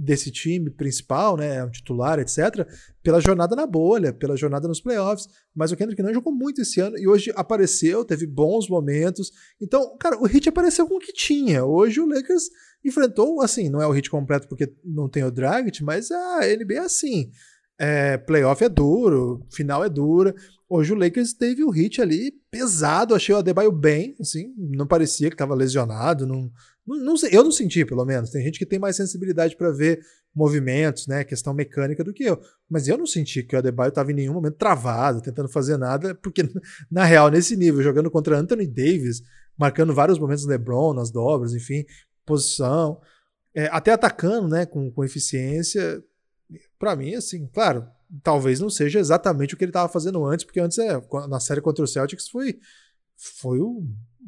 [0.01, 2.65] desse time principal, né, um titular, etc.,
[3.03, 5.27] pela jornada na bolha, pela jornada nos playoffs.
[5.53, 9.29] Mas o Kendrick Nunn jogou muito esse ano e hoje apareceu, teve bons momentos.
[9.61, 11.65] Então, cara, o hit apareceu com o que tinha.
[11.65, 12.43] Hoje o Lakers
[12.83, 16.75] enfrentou, assim, não é o hit completo porque não tem o Dragic, mas a NBA
[16.75, 17.29] é assim.
[17.77, 20.33] É, playoff é duro, final é dura.
[20.69, 25.29] Hoje o Lakers teve o hit ali pesado, achei o Adebayo bem, assim, não parecia
[25.29, 26.49] que estava lesionado, não,
[26.97, 28.31] não, não eu não senti, pelo menos.
[28.31, 29.99] Tem gente que tem mais sensibilidade para ver
[30.33, 32.39] movimentos, né, questão mecânica do que eu.
[32.69, 36.15] Mas eu não senti que o Adebayo estava em nenhum momento travado, tentando fazer nada,
[36.15, 36.43] porque
[36.89, 39.21] na real, nesse nível, jogando contra Anthony Davis,
[39.57, 41.85] marcando vários momentos LeBron nas dobras, enfim,
[42.25, 43.01] posição,
[43.53, 46.03] é, até atacando, né, com, com eficiência.
[46.77, 47.85] Para mim, assim, claro,
[48.23, 51.61] talvez não seja exatamente o que ele estava fazendo antes, porque antes, é, na série
[51.61, 52.59] contra o Celtics, foi,
[53.17, 53.59] foi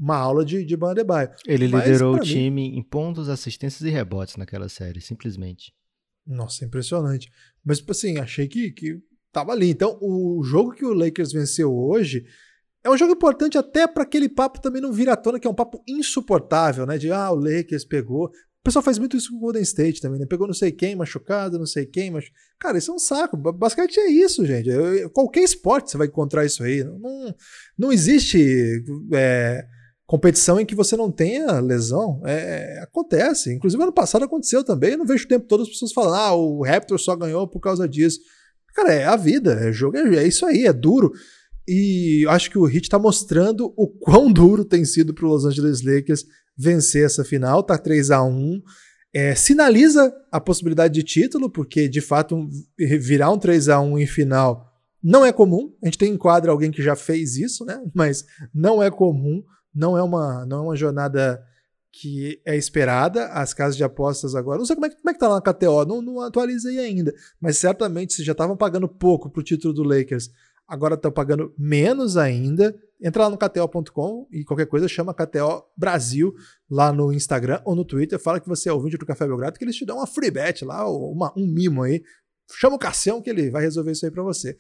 [0.02, 1.30] uma aula de, de Bandebaio.
[1.46, 2.76] Ele Mas, liderou o time mim...
[2.76, 5.72] em pontos, assistências e rebotes naquela série, simplesmente.
[6.26, 7.30] Nossa, impressionante.
[7.64, 9.00] Mas, tipo assim, achei que, que
[9.32, 9.70] tava ali.
[9.70, 12.26] Então, o jogo que o Lakers venceu hoje
[12.84, 15.50] é um jogo importante até para aquele papo também não vir à tona, que é
[15.50, 16.98] um papo insuportável, né?
[16.98, 18.26] De, ah, o Lakers pegou.
[18.26, 20.26] O pessoal faz muito isso com o Golden State também, né?
[20.26, 22.26] Pegou não sei quem machucado, não sei quem, mas.
[22.60, 23.38] Cara, isso é um saco.
[23.38, 24.70] Basicamente é isso, gente.
[25.14, 26.84] Qualquer esporte você vai encontrar isso aí.
[26.84, 27.36] Não,
[27.78, 28.84] não existe
[29.14, 29.64] é,
[30.12, 32.22] competição em que você não tenha lesão.
[32.26, 33.54] É, acontece.
[33.54, 34.92] Inclusive, ano passado aconteceu também.
[34.92, 37.62] Eu não vejo o tempo todo as pessoas falando, ah, o Raptor só ganhou por
[37.62, 38.20] causa disso.
[38.76, 39.54] Cara, é a vida.
[39.54, 41.14] É jogo, é, é isso aí, é duro.
[41.66, 45.46] E acho que o Heat está mostrando o quão duro tem sido para os Los
[45.46, 46.26] Angeles Lakers
[46.58, 48.62] vencer essa final, tá 3 a 1
[49.14, 54.08] é, sinaliza a possibilidade de título, porque de fato virar um 3 a 1 em
[54.08, 54.70] final
[55.02, 55.74] não é comum.
[55.82, 57.82] A gente tem em quadra alguém que já fez isso, né?
[57.96, 59.42] Mas não é comum,
[59.74, 61.44] não é uma, não é uma jornada
[61.92, 63.28] que é esperada.
[63.28, 65.54] As casas de apostas agora, não sei como é, como é que tá lá na
[65.54, 69.84] KTO, não, não atualizei ainda, mas certamente se já estavam pagando pouco pro título do
[69.84, 70.30] Lakers,
[70.68, 72.74] agora estão pagando menos ainda.
[73.04, 76.34] Entra lá no KTO.com e qualquer coisa chama KTO Brasil
[76.70, 78.20] lá no Instagram ou no Twitter.
[78.20, 80.64] Fala que você é ouvinte do Café Belgrado, que eles te dão uma free bet
[80.64, 82.04] lá, uma, um mimo aí.
[82.54, 84.56] Chama o Cassião que ele vai resolver isso aí para você.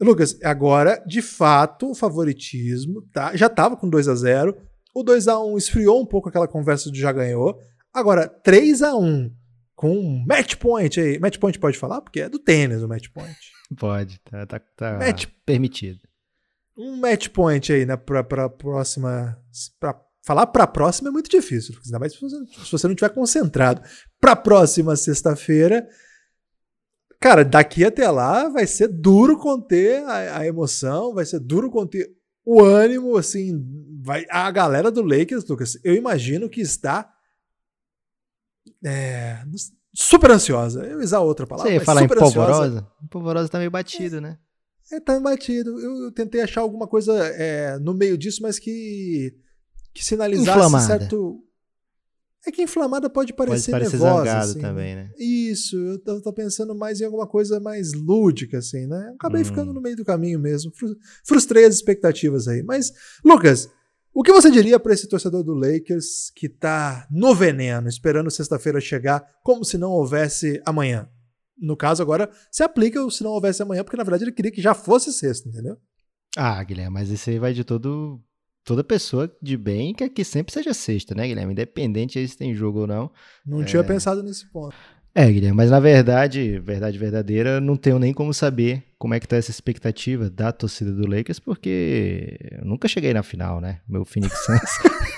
[0.00, 4.56] Lucas, agora, de fato, o favoritismo tá, já estava com 2 a 0
[4.94, 7.58] O 2 a 1 esfriou um pouco aquela conversa de já ganhou.
[7.92, 9.30] Agora, 3 a 1
[9.74, 11.18] com match point aí.
[11.18, 12.00] Match point pode falar?
[12.00, 13.36] Porque é do tênis o match point.
[13.78, 16.00] Pode, tá, tá, tá match, permitido
[16.78, 19.36] um match point aí, né, pra, pra próxima.
[19.80, 23.12] Pra falar pra próxima é muito difícil, ainda mais se você, se você não estiver
[23.12, 23.82] concentrado.
[24.20, 25.86] Pra próxima sexta-feira,
[27.20, 32.08] cara, daqui até lá vai ser duro conter a, a, emoção, vai ser duro conter
[32.44, 33.52] o ânimo, assim,
[34.02, 37.12] vai a galera do Lakers, Lucas, eu imagino que está
[38.84, 39.42] é,
[39.94, 40.84] super ansiosa.
[40.84, 41.70] Eu ia usar outra palavra.
[41.70, 42.86] Você ia falar em polvorosa?
[43.10, 44.38] Polvorosa tá meio batido, né?
[44.90, 45.78] É, tá embatido.
[45.78, 49.34] Eu, eu tentei achar alguma coisa é, no meio disso, mas que,
[49.92, 50.86] que sinalizasse inflamada.
[50.86, 51.42] certo.
[52.48, 54.60] É que inflamada pode parecer, pode parecer nervosa, zangado assim.
[54.60, 55.10] também, né?
[55.18, 59.12] Isso, eu tô, tô, pensando mais em alguma coisa mais lúdica, assim, né?
[59.16, 59.44] Acabei hum.
[59.44, 60.72] ficando no meio do caminho mesmo.
[61.22, 62.62] Frustrei as expectativas aí.
[62.62, 62.90] Mas,
[63.22, 63.68] Lucas,
[64.14, 68.80] o que você diria para esse torcedor do Lakers que tá no veneno, esperando sexta-feira
[68.80, 71.06] chegar como se não houvesse amanhã?
[71.60, 74.50] No caso, agora, se aplica o se não houvesse amanhã, porque na verdade ele queria
[74.50, 75.76] que já fosse sexta, entendeu?
[76.34, 78.18] Ah, Guilherme, mas isso aí vai de todo.
[78.68, 81.52] Toda pessoa de bem quer que sempre seja sexta, né, Guilherme?
[81.52, 83.10] Independente aí se tem jogo ou não.
[83.46, 83.64] Não é...
[83.64, 84.76] tinha pensado nesse ponto.
[85.14, 89.26] É, Guilherme, mas na verdade, verdade verdadeira, não tenho nem como saber como é que
[89.26, 93.80] tá essa expectativa da torcida do Lakers, porque eu nunca cheguei na final, né?
[93.88, 94.60] Meu Phoenix Suns.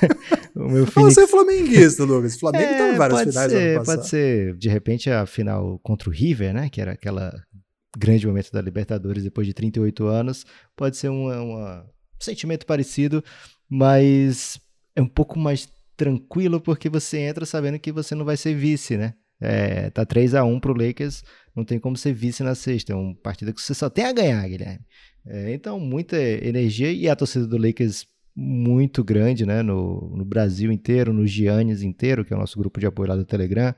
[0.54, 1.14] o meu Phoenix...
[1.14, 2.38] Você é flamenguista, Lucas.
[2.38, 6.08] Flamengo é, tá em várias pode finais ser, Pode ser, de repente, a final contra
[6.08, 6.68] o River, né?
[6.68, 7.34] Que era aquela
[7.98, 10.46] grande momento da Libertadores depois de 38 anos.
[10.76, 11.82] Pode ser um, um
[12.24, 13.22] sentimento parecido,
[13.68, 14.60] mas
[14.94, 18.96] é um pouco mais tranquilo porque você entra sabendo que você não vai ser vice,
[18.96, 19.14] né?
[19.40, 21.22] É, tá 3 a 1 pro Lakers,
[21.56, 22.92] não tem como ser vice na sexta.
[22.92, 24.84] É uma partida que você só tem a ganhar, Guilherme.
[25.26, 29.62] É, então, muita energia e a torcida do Lakers muito grande, né?
[29.62, 33.16] No, no Brasil inteiro, no Giannis inteiro, que é o nosso grupo de apoio lá
[33.16, 33.74] do Telegram,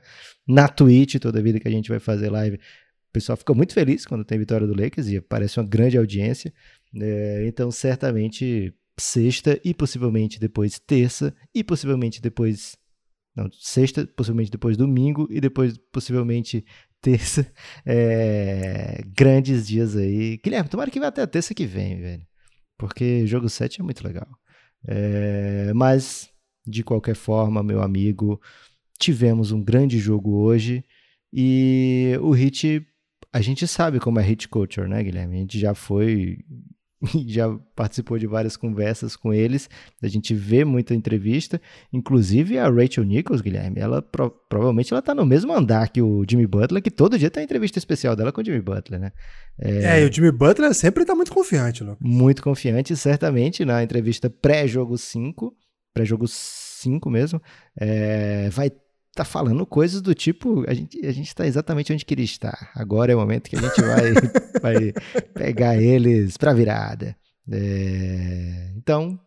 [0.47, 2.57] na Twitch, toda vida que a gente vai fazer live.
[2.57, 6.53] O pessoal fica muito feliz quando tem vitória do Lakers e parece uma grande audiência.
[6.99, 12.77] É, então, certamente, sexta e possivelmente depois terça e possivelmente depois
[13.35, 16.65] não, sexta, possivelmente depois domingo e depois possivelmente
[17.01, 17.45] terça.
[17.85, 20.37] É, grandes dias aí.
[20.37, 22.25] Guilherme, tomara que vá até a terça que vem, velho.
[22.77, 24.27] Porque jogo 7 é muito legal.
[24.87, 26.29] É, mas,
[26.65, 28.41] de qualquer forma, meu amigo,
[28.99, 30.83] tivemos um grande jogo hoje
[31.31, 32.85] e o Hit.
[33.33, 35.37] A gente sabe como é hit culture, né, Guilherme?
[35.37, 36.37] A gente já foi
[37.27, 39.69] já participou de várias conversas com eles,
[40.01, 41.61] a gente vê muita entrevista,
[41.91, 46.23] inclusive a Rachel Nichols, Guilherme, ela pro, provavelmente ela tá no mesmo andar que o
[46.29, 49.11] Jimmy Butler, que todo dia tem entrevista especial dela com o Jimmy Butler, né?
[49.59, 51.99] É, é e o Jimmy Butler sempre tá muito confiante, Lucas.
[52.01, 55.53] Muito confiante, certamente, na entrevista pré-jogo 5,
[55.93, 57.41] pré-jogo 5 mesmo,
[57.77, 58.71] é, vai
[59.13, 62.71] tá falando coisas do tipo, a gente, a gente tá exatamente onde queria estar.
[62.75, 64.13] Agora é o momento que a gente vai,
[64.61, 64.93] vai
[65.33, 67.15] pegar eles pra virada.
[67.51, 69.19] É, então,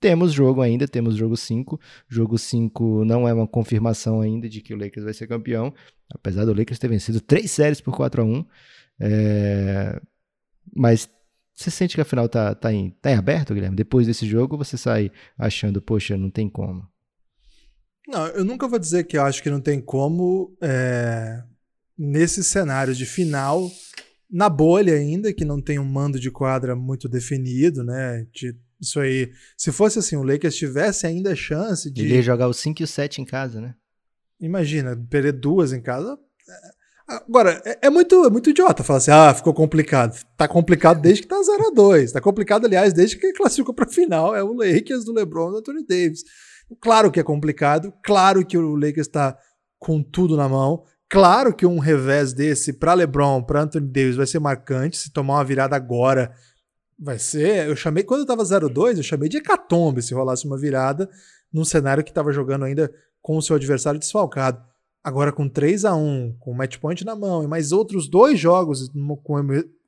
[0.00, 1.80] temos jogo ainda, temos jogo 5.
[2.08, 5.74] Jogo 5 não é uma confirmação ainda de que o Lakers vai ser campeão,
[6.10, 8.46] apesar do Lakers ter vencido três séries por 4 a 1
[9.00, 10.00] É,
[10.76, 11.08] mas
[11.54, 13.76] você sente que a final tá, tá, em, tá em aberto, Guilherme?
[13.76, 16.86] Depois desse jogo, você sai achando, poxa, não tem como?
[18.06, 20.56] Não, eu nunca vou dizer que eu acho que não tem como.
[20.60, 21.42] É,
[21.96, 23.70] nesse cenário de final,
[24.30, 28.26] na bolha ainda, que não tem um mando de quadra muito definido, né?
[28.32, 29.32] De, isso aí.
[29.56, 32.02] Se fosse assim, o Lakers tivesse ainda chance de.
[32.02, 33.74] Ele ia jogar o 5 e o 7 em casa, né?
[34.40, 36.18] Imagina, perder duas em casa.
[37.06, 40.18] Agora, é, é, muito, é muito idiota falar assim, ah, ficou complicado.
[40.36, 43.86] Tá complicado desde que tá 0 a 2 Tá complicado, aliás, desde que classificou pra
[43.86, 44.34] final.
[44.34, 46.24] É o Lakers do LeBron e do Anthony Davis.
[46.80, 49.36] Claro que é complicado, claro que o Lakers está
[49.78, 50.84] com tudo na mão.
[51.08, 54.96] Claro que um revés desse para LeBron, para Anthony Davis vai ser marcante.
[54.96, 56.34] Se tomar uma virada agora,
[56.98, 57.68] vai ser.
[57.68, 61.08] Eu chamei, quando eu tava 0-2, eu chamei de hecatombe se rolasse uma virada
[61.52, 64.62] num cenário que estava jogando ainda com o seu adversário desfalcado.
[65.02, 68.40] Agora com 3 a 1 com o match point na mão e mais outros dois
[68.40, 68.90] jogos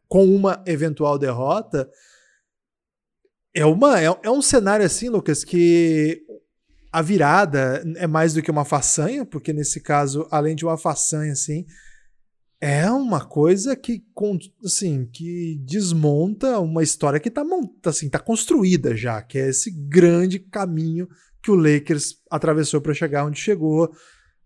[0.08, 1.90] com uma eventual derrota,
[3.56, 6.25] é, uma, é, é um cenário assim, Lucas, que
[6.96, 11.32] a virada é mais do que uma façanha, porque nesse caso, além de uma façanha,
[11.32, 11.66] assim,
[12.58, 14.02] é uma coisa que,
[14.64, 17.44] assim, que desmonta uma história que está
[17.84, 21.06] assim, tá construída já, que é esse grande caminho
[21.42, 23.94] que o Lakers atravessou para chegar onde chegou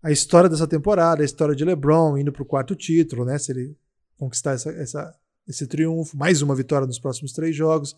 [0.03, 3.37] a história dessa temporada, a história de LeBron indo para o quarto título, né?
[3.37, 3.77] Se ele
[4.17, 5.15] conquistar essa, essa,
[5.47, 7.95] esse triunfo, mais uma vitória nos próximos três jogos.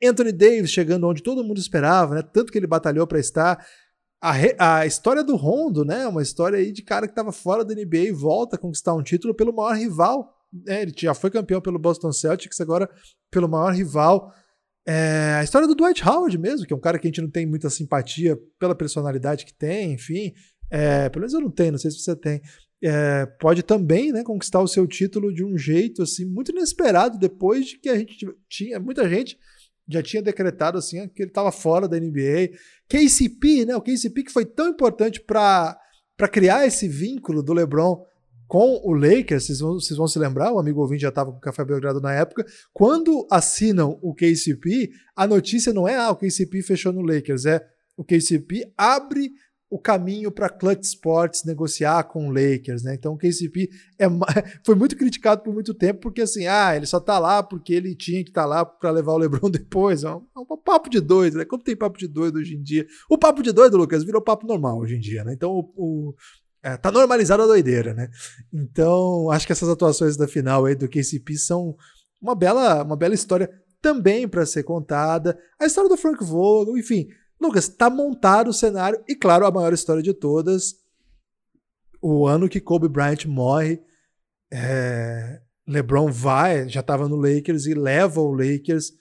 [0.00, 2.22] Anthony Davis chegando onde todo mundo esperava, né?
[2.22, 3.66] Tanto que ele batalhou para estar.
[4.20, 6.06] A, a, história do Rondo, né?
[6.06, 9.02] Uma história aí de cara que estava fora da NBA e volta a conquistar um
[9.02, 10.34] título pelo maior rival.
[10.66, 12.88] É, ele já foi campeão pelo Boston Celtics, agora
[13.30, 14.32] pelo maior rival.
[14.88, 17.30] É, a história do Dwight Howard mesmo, que é um cara que a gente não
[17.30, 20.32] tem muita simpatia pela personalidade que tem, enfim,
[20.70, 22.40] é, pelo menos eu não tenho, não sei se você tem.
[22.82, 27.66] É, pode também né, conquistar o seu título de um jeito assim muito inesperado depois
[27.66, 29.36] de que a gente tinha muita gente
[29.88, 32.50] já tinha decretado assim que ele estava fora da NBA.
[32.88, 35.78] KCP, né, o KCP que foi tão importante para
[36.30, 38.04] criar esse vínculo do LeBron
[38.46, 41.38] com o Lakers, vocês vão, vocês vão se lembrar, o amigo ouvinte já estava com
[41.38, 46.16] o Café Belgrado na época, quando assinam o KCP, a notícia não é ah, o
[46.16, 47.60] KCP fechou no Lakers, é
[47.96, 49.32] o KCP abre
[49.68, 52.94] o caminho para Clutch Sports negociar com o Lakers, né?
[52.94, 54.06] Então o KCP é,
[54.64, 57.94] foi muito criticado por muito tempo porque assim, ah, ele só tá lá porque ele
[57.96, 60.04] tinha que estar tá lá para levar o LeBron depois.
[60.04, 61.44] É um, é um, papo de doido, né?
[61.44, 62.86] Como tem papo de doido hoje em dia?
[63.10, 65.32] O papo de doido, Lucas, virou papo normal hoje em dia, né?
[65.32, 66.14] Então o, o
[66.62, 68.08] é, tá normalizada a doideira, né?
[68.52, 71.76] Então acho que essas atuações da final aí do KCP são
[72.20, 73.50] uma bela, uma bela história
[73.82, 75.36] também para ser contada.
[75.60, 77.08] A história do Frank Vogel, enfim
[77.40, 80.74] Lucas, tá montado o cenário e, claro, a maior história de todas,
[82.00, 83.80] o ano que Kobe Bryant morre,
[84.50, 88.92] é, LeBron vai, já estava no Lakers e leva o Lakers,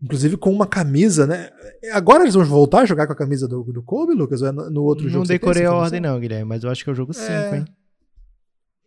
[0.00, 1.50] inclusive com uma camisa, né?
[1.92, 4.40] Agora eles vão voltar a jogar com a camisa do, do Kobe, Lucas?
[4.40, 5.24] Ou é no, no outro não jogo?
[5.24, 7.56] Não decorei a ordem, não, Guilherme, mas eu acho que é o jogo 5, é...
[7.58, 7.64] hein?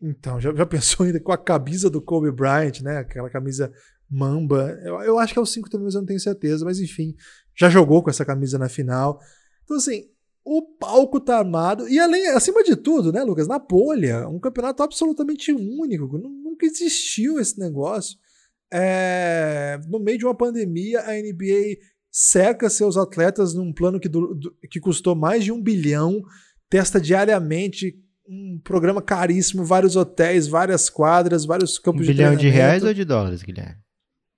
[0.01, 2.97] Então, já, já pensou ainda com a camisa do Kobe Bryant, né?
[2.97, 3.71] Aquela camisa
[4.11, 4.77] mamba.
[4.83, 6.65] Eu, eu acho que é o 5 também, mas eu não tenho certeza.
[6.65, 7.15] Mas enfim,
[7.55, 9.19] já jogou com essa camisa na final.
[9.63, 10.09] Então, assim,
[10.43, 11.87] o palco tá armado.
[11.87, 13.47] E além, acima de tudo, né, Lucas?
[13.47, 16.17] Na bolha, um campeonato absolutamente único.
[16.17, 18.17] Nunca existiu esse negócio.
[18.73, 21.77] É, no meio de uma pandemia, a NBA
[22.09, 26.21] cerca seus atletas num plano que, do, do, que custou mais de um bilhão,
[26.69, 27.97] testa diariamente
[28.27, 32.93] um programa caríssimo, vários hotéis, várias quadras, vários campos um de bilhão de reais ou
[32.93, 33.75] de dólares, Guilherme?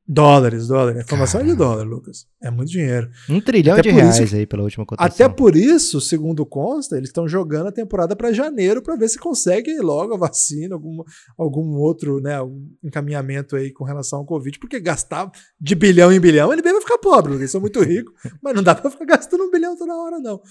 [0.06, 1.00] Dólares, dólares.
[1.00, 1.52] A informação Caramba.
[1.52, 2.28] é de dólar, Lucas.
[2.42, 3.10] É muito dinheiro.
[3.30, 5.08] Um trilhão Até de reais isso, aí pela última cotação.
[5.08, 9.18] Até por isso, segundo consta, eles estão jogando a temporada para janeiro para ver se
[9.18, 11.04] consegue logo a vacina, algum,
[11.38, 16.20] algum outro né, um encaminhamento aí com relação ao Covid, porque gastar de bilhão em
[16.20, 18.14] bilhão, ele bem vai ficar pobre, eles são muito ricos,
[18.44, 20.42] mas não dá para ficar gastando um bilhão toda hora, não.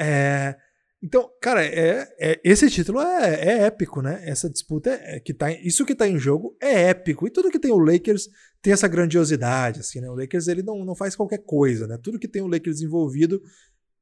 [0.00, 0.56] É,
[1.00, 4.20] então, cara, é, é esse título é, é, épico, né?
[4.24, 7.26] Essa disputa é, é, que tá, isso que tá em jogo é épico.
[7.26, 8.28] E tudo que tem o Lakers
[8.60, 10.10] tem essa grandiosidade, assim, né?
[10.10, 11.98] O Lakers ele não, não faz qualquer coisa, né?
[12.02, 13.40] Tudo que tem o Lakers envolvido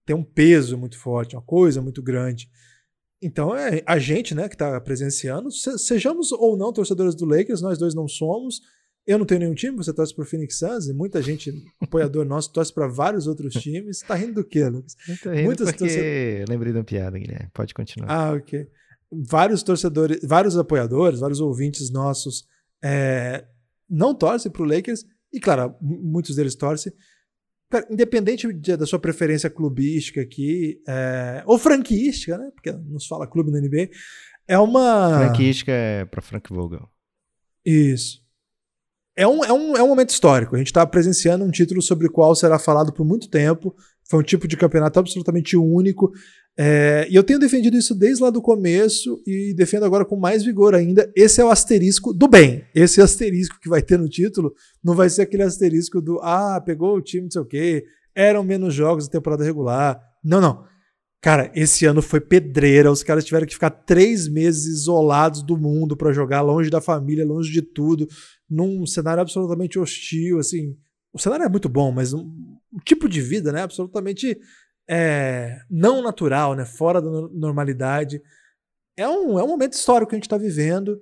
[0.05, 2.49] tem um peso muito forte, uma coisa muito grande.
[3.21, 7.79] Então, é a gente, né, que tá presenciando, sejamos ou não torcedores do Lakers, nós
[7.79, 8.61] dois não somos,
[9.07, 12.25] eu não tenho nenhum time, você torce para o Phoenix Suns, e muita gente, apoiador
[12.27, 14.01] nosso, torce para vários outros times.
[14.01, 14.97] Tá rindo do quê, Lucas?
[15.09, 17.51] Eu tô rindo Muitas porque lembrei de uma piada, Guilherme.
[17.55, 18.11] Pode continuar.
[18.11, 18.69] Ah, ok.
[19.11, 22.47] Vários torcedores, vários apoiadores, vários ouvintes nossos
[22.83, 23.45] é,
[23.89, 26.93] não torcem para o Lakers, e claro, muitos deles torcem.
[27.91, 32.51] Independente da sua preferência clubística aqui, é, ou franquística, né?
[32.55, 33.91] Porque nos fala clube na NBA,
[34.47, 35.19] é uma.
[35.19, 36.89] Franquística é para Frank Vogel.
[37.65, 38.25] Isso.
[39.17, 40.55] É um, é, um, é um momento histórico.
[40.55, 43.75] A gente está presenciando um título sobre o qual será falado por muito tempo.
[44.09, 46.13] Foi um tipo de campeonato absolutamente único.
[46.59, 50.43] É, e eu tenho defendido isso desde lá do começo e defendo agora com mais
[50.43, 51.11] vigor ainda.
[51.15, 52.65] Esse é o asterisco do bem.
[52.75, 56.97] Esse asterisco que vai ter no título não vai ser aquele asterisco do ah, pegou
[56.97, 60.01] o time, não sei o quê, eram menos jogos da temporada regular.
[60.25, 60.65] Não, não.
[61.21, 62.91] Cara, esse ano foi pedreira.
[62.91, 67.27] Os caras tiveram que ficar três meses isolados do mundo para jogar, longe da família,
[67.27, 68.07] longe de tudo,
[68.49, 70.39] num cenário absolutamente hostil.
[70.39, 70.77] Assim,
[71.13, 72.21] o cenário é muito bom, mas um,
[72.73, 74.39] um tipo de vida, né, absolutamente
[74.89, 78.23] é, não natural, né, fora da normalidade.
[78.97, 81.01] É um, é um momento histórico que a gente está vivendo.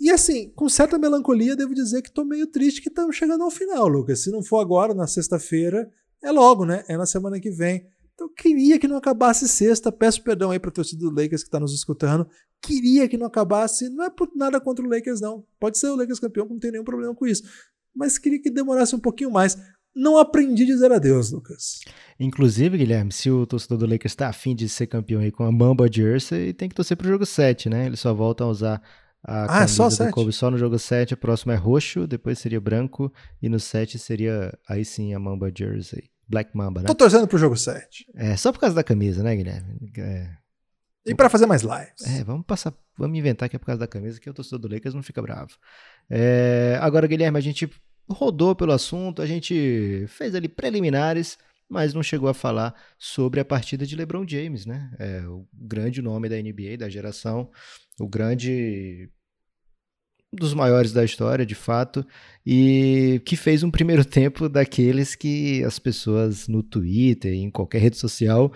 [0.00, 3.50] E assim, com certa melancolia, devo dizer que estou meio triste que estamos chegando ao
[3.50, 4.20] final, Lucas.
[4.20, 5.90] Se não for agora, na sexta-feira,
[6.22, 6.84] é logo, né?
[6.88, 7.86] É na semana que vem.
[8.14, 9.92] Então, queria que não acabasse sexta.
[9.92, 12.26] Peço perdão aí para a torcida do Lakers que está nos escutando.
[12.62, 13.88] Queria que não acabasse.
[13.90, 15.44] Não é por nada contra o Lakers, não.
[15.60, 17.42] Pode ser o Lakers campeão, não tem nenhum problema com isso.
[17.94, 19.56] Mas queria que demorasse um pouquinho mais.
[19.96, 21.80] Não aprendi a dizer adeus, Lucas.
[22.20, 25.50] Inclusive, Guilherme, se o torcedor do Lakers está afim de ser campeão aí com a
[25.50, 27.86] Mamba Jersey, tem que torcer pro jogo 7, né?
[27.86, 28.82] Ele só volta a usar
[29.24, 31.14] a ah, camisa só do Kobe só no jogo 7.
[31.14, 33.10] O próximo é roxo, depois seria branco.
[33.40, 36.04] E no 7 seria, aí sim, a Mamba Jersey.
[36.28, 36.86] Black Mamba, né?
[36.86, 38.06] Tô torcendo pro jogo 7.
[38.16, 39.78] É, só por causa da camisa, né, Guilherme?
[39.96, 40.30] É.
[41.06, 42.02] E para fazer mais lives.
[42.04, 44.74] É, vamos passar, vamos inventar que é por causa da camisa, que o torcedor do
[44.74, 45.52] Lakers não fica bravo.
[46.10, 47.70] É, agora, Guilherme, a gente
[48.08, 51.38] rodou pelo assunto, a gente fez ali preliminares,
[51.68, 54.90] mas não chegou a falar sobre a partida de LeBron James, né?
[54.98, 57.50] É, o grande nome da NBA, da geração,
[57.98, 59.10] o grande
[60.32, 62.06] dos maiores da história, de fato,
[62.44, 67.96] e que fez um primeiro tempo daqueles que as pessoas no Twitter, em qualquer rede
[67.96, 68.52] social,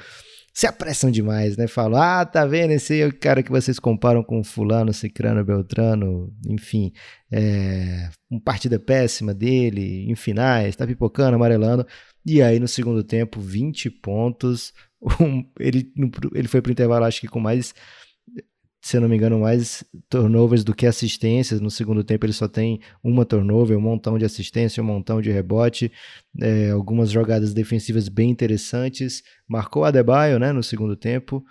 [0.52, 1.66] se apressam demais, né?
[1.66, 6.92] Falam, ah, tá vendo esse é cara que vocês comparam com fulano, cicrano, beltrano, enfim,
[7.30, 11.86] é, uma partida péssima dele, em finais, tá pipocando, amarelando,
[12.26, 14.72] e aí no segundo tempo, 20 pontos,
[15.20, 15.92] um, ele,
[16.34, 17.74] ele foi pro intervalo acho que com mais
[18.80, 21.60] se eu não me engano, mais turnovers do que assistências.
[21.60, 25.30] No segundo tempo ele só tem uma turnover, um montão de assistência, um montão de
[25.30, 25.92] rebote,
[26.40, 29.22] é, algumas jogadas defensivas bem interessantes.
[29.46, 31.44] Marcou Adebayo né, no segundo tempo.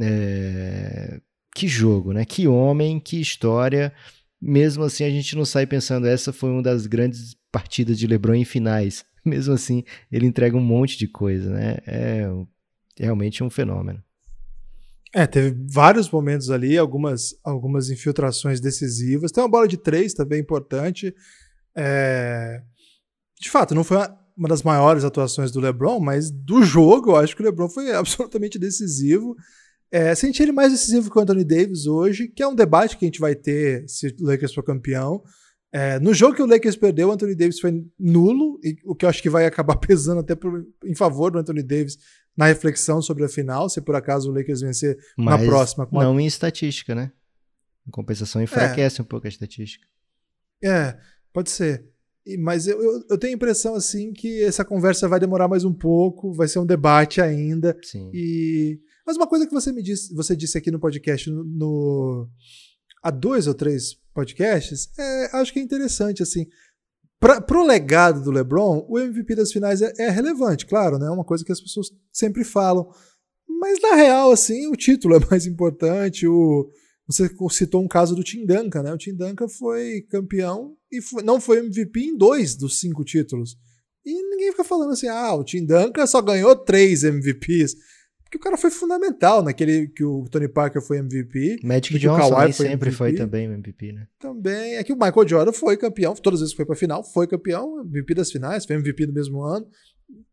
[0.00, 1.20] É...
[1.54, 2.24] Que jogo, né?
[2.24, 3.92] Que homem, que história.
[4.40, 8.34] Mesmo assim, a gente não sai pensando, essa foi uma das grandes partidas de LeBron
[8.34, 9.04] em finais.
[9.24, 11.76] Mesmo assim, ele entrega um monte de coisa, né?
[11.86, 12.28] É
[12.98, 14.02] realmente um fenômeno.
[15.14, 19.30] É, teve vários momentos ali, algumas, algumas infiltrações decisivas.
[19.30, 21.14] Tem uma bola de três também importante.
[21.76, 22.62] É...
[23.38, 23.98] De fato, não foi
[24.36, 27.92] uma das maiores atuações do LeBron, mas do jogo eu acho que o LeBron foi
[27.94, 29.36] absolutamente decisivo.
[29.90, 33.04] É, senti ele mais decisivo que o Anthony Davis hoje, que é um debate que
[33.04, 35.22] a gente vai ter se o Lakers for campeão.
[35.70, 39.04] É, no jogo que o Lakers perdeu, o Anthony Davis foi nulo, e, o que
[39.04, 41.98] eu acho que vai acabar pesando até por, em favor do Anthony Davis
[42.36, 45.88] na reflexão sobre a final, se por acaso o Lakers vencer Mas na próxima.
[45.92, 47.12] Não em estatística, né?
[47.86, 49.02] Em compensação, enfraquece é.
[49.02, 49.86] um pouco a estatística.
[50.62, 50.96] É,
[51.32, 51.90] pode ser.
[52.38, 55.72] Mas eu, eu, eu, tenho a impressão assim que essa conversa vai demorar mais um
[55.72, 57.76] pouco, vai ser um debate ainda.
[57.82, 58.10] Sim.
[58.14, 62.30] E mas uma coisa que você me disse, você disse aqui no podcast no, no
[63.02, 66.46] há dois ou três podcasts, é, acho que é interessante assim.
[67.22, 71.06] Para o legado do LeBron, o MVP das finais é, é, relevante, claro, né?
[71.06, 72.90] É uma coisa que as pessoas sempre falam.
[73.60, 76.26] Mas na real, assim, o título é mais importante.
[76.26, 76.68] O,
[77.06, 78.92] você citou um caso do Tim Duncan, né?
[78.92, 83.56] O Tim Duncan foi campeão e foi, não foi MVP em dois dos cinco títulos.
[84.04, 87.76] E ninguém fica falando assim, ah, o Tim Duncan só ganhou três MVPs
[88.32, 91.60] que o cara foi fundamental naquele que o Tony Parker foi MVP.
[91.62, 92.96] Magic Johnson foi sempre MVP.
[92.96, 94.06] foi também MVP, né?
[94.18, 94.76] Também.
[94.76, 97.26] É que o Michael Jordan foi campeão, todas as vezes que foi pra final, foi
[97.26, 99.66] campeão, MVP das finais, foi MVP do mesmo ano.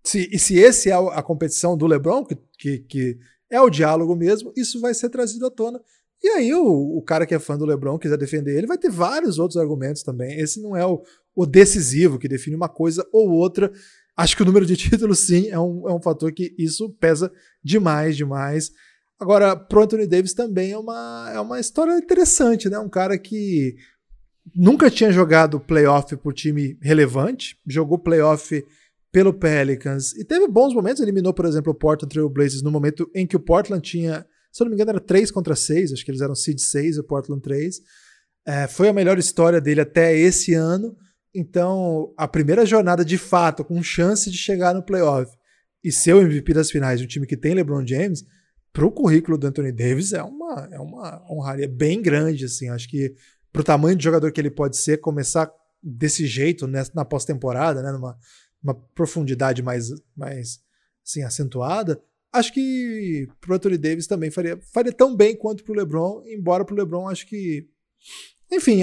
[0.01, 3.17] Se, e se esse é a competição do LeBron, que, que, que
[3.51, 5.81] é o diálogo mesmo, isso vai ser trazido à tona.
[6.23, 8.89] E aí o, o cara que é fã do LeBron, quiser defender ele, vai ter
[8.89, 10.39] vários outros argumentos também.
[10.39, 11.03] Esse não é o,
[11.35, 13.69] o decisivo que define uma coisa ou outra.
[14.19, 17.31] Acho que o número de títulos, sim, é um, é um fator que isso pesa
[17.63, 18.69] demais, demais.
[19.17, 22.77] Agora, pro Anthony Davis também é uma, é uma história interessante, né?
[22.79, 23.77] Um cara que
[24.53, 28.61] nunca tinha jogado playoff por time relevante, jogou playoff
[29.09, 31.01] pelo Pelicans e teve bons momentos.
[31.01, 34.61] Eliminou, por exemplo, o Portland Trail Blazers no momento em que o Portland tinha, se
[34.61, 37.05] eu não me engano, era 3 contra 6, acho que eles eram seed 6, o
[37.05, 37.79] Portland 3.
[38.45, 40.93] É, foi a melhor história dele até esse ano.
[41.33, 45.31] Então, a primeira jornada de fato, com chance de chegar no playoff
[45.83, 48.25] e ser o MVP das finais de um time que tem LeBron James,
[48.73, 52.45] para o currículo do Anthony Davis é uma, é uma honraria bem grande.
[52.45, 52.69] Assim.
[52.69, 53.15] Acho que
[53.51, 55.51] pro tamanho de jogador que ele pode ser, começar
[55.81, 58.17] desse jeito né, na pós-temporada, né, numa
[58.61, 60.59] uma profundidade mais, mais
[61.05, 62.01] assim, acentuada,
[62.31, 66.75] acho que pro Anthony Davis também faria, faria tão bem quanto pro LeBron, embora pro
[66.75, 67.67] LeBron acho que
[68.51, 68.81] enfim,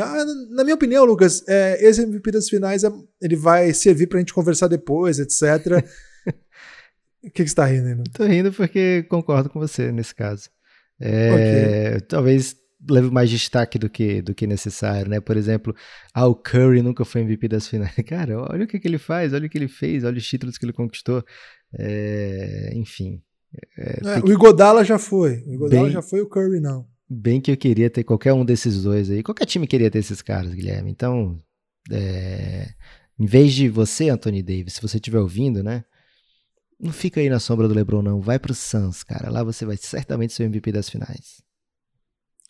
[0.51, 2.91] na minha opinião, Lucas, é, esse MVP das finais é,
[3.21, 5.85] ele vai servir pra gente conversar depois, etc.
[7.25, 8.05] O que, que você tá rindo ainda?
[8.13, 10.49] Tô rindo porque concordo com você nesse caso.
[11.01, 11.33] É,
[11.97, 12.01] okay.
[12.03, 12.55] Talvez
[12.89, 15.21] leve mais destaque do que, do que necessário, né?
[15.21, 15.75] Por exemplo,
[16.15, 17.95] ah, o Curry nunca foi MVP das finais.
[18.07, 20.57] Cara, olha o que, que ele faz, olha o que ele fez, olha os títulos
[20.57, 21.25] que ele conquistou.
[21.77, 23.21] É, enfim.
[23.77, 25.43] É, é o Igodala já foi.
[25.47, 26.87] O Igodala bem, já foi, o Curry não.
[27.09, 29.23] Bem que eu queria ter qualquer um desses dois aí.
[29.23, 30.91] Qualquer time queria ter esses caras, Guilherme.
[30.91, 31.41] Então,
[31.91, 32.69] é,
[33.19, 35.85] em vez de você, Anthony Davis, se você estiver ouvindo, né?
[36.79, 38.21] Não fica aí na sombra do LeBron, não.
[38.21, 39.31] Vai pro Suns, cara.
[39.31, 41.41] Lá você vai certamente ser o MVP das finais.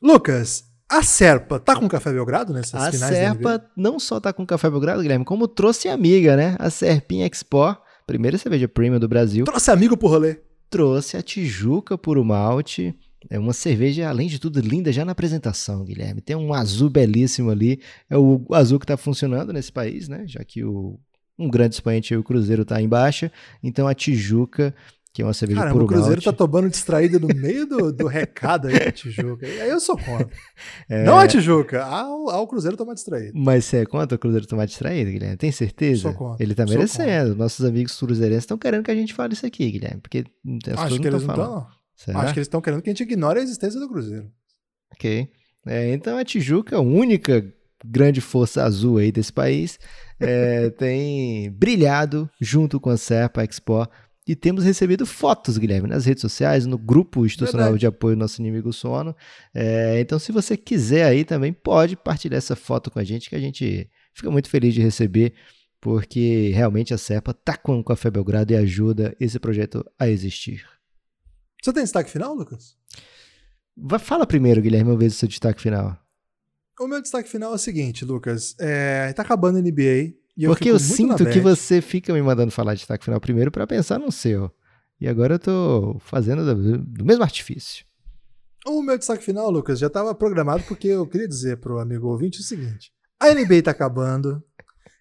[0.03, 3.13] Lucas, a Serpa tá com Café Belgrado nessas a finais?
[3.13, 6.57] A Serpa não só tá com Café Belgrado, Guilherme, como trouxe amiga, né?
[6.59, 7.77] A Serpinha Expo,
[8.07, 9.45] primeira cerveja premium do Brasil.
[9.45, 10.41] Trouxe amigo pro rolê.
[10.69, 12.99] Trouxe a Tijuca Puro Malte.
[13.29, 16.21] É uma cerveja, além de tudo, linda já na apresentação, Guilherme.
[16.21, 17.81] Tem um azul belíssimo ali.
[18.09, 20.25] É o azul que está funcionando nesse país, né?
[20.27, 20.99] Já que o,
[21.39, 23.33] um grande expoente, o Cruzeiro, está em baixa.
[23.63, 24.75] Então a Tijuca
[25.17, 26.25] que é uma cerveja Caramba, puro o Cruzeiro malte.
[26.27, 29.47] tá tomando distraído no meio do, do recado aí da Tijuca.
[29.47, 30.29] Aí eu sou contra.
[30.91, 31.05] É...
[31.05, 33.33] Não a Tijuca, ao, ao Cruzeiro tomar distraído.
[33.35, 35.39] Mas você é contra o Cruzeiro tomar distraído, Guilherme?
[35.39, 36.03] Tem certeza?
[36.03, 36.45] Sou contra.
[36.45, 37.35] Ele tá merecendo.
[37.35, 40.03] Nossos amigos cruzeirenses estão querendo que a gente fale isso aqui, Guilherme.
[40.03, 40.23] Porque
[40.71, 42.21] as Acho que eles não estão.
[42.21, 44.31] Acho que eles estão querendo que a gente ignore a existência do Cruzeiro.
[44.93, 45.29] Ok.
[45.67, 47.45] É, então a Tijuca, a única
[47.85, 49.79] grande força azul aí desse país,
[50.21, 53.87] é, tem brilhado junto com a Serpa Expo
[54.27, 57.81] e temos recebido fotos, Guilherme, nas redes sociais, no grupo institucional Verdade.
[57.81, 59.15] de apoio Nosso Inimigo Sono.
[59.55, 63.37] É, então, se você quiser aí também, pode partilhar essa foto com a gente, que
[63.37, 65.33] a gente fica muito feliz de receber,
[65.81, 70.65] porque realmente a CEPA está com o Café Belgrado e ajuda esse projeto a existir.
[71.63, 72.77] Você tem destaque final, Lucas?
[74.01, 75.99] Fala primeiro, Guilherme, eu vejo o seu destaque final.
[76.79, 78.55] O meu destaque final é o seguinte, Lucas.
[78.59, 80.15] É, tá acabando a NBA.
[80.47, 83.99] Porque eu sinto que você fica me mandando falar de destaque final primeiro para pensar
[83.99, 84.51] no seu.
[85.01, 87.85] E agora eu tô fazendo do, do mesmo artifício.
[88.67, 92.41] O meu destaque final, Lucas, já estava programado porque eu queria dizer pro amigo ouvinte
[92.41, 94.43] o seguinte: a NBA tá acabando.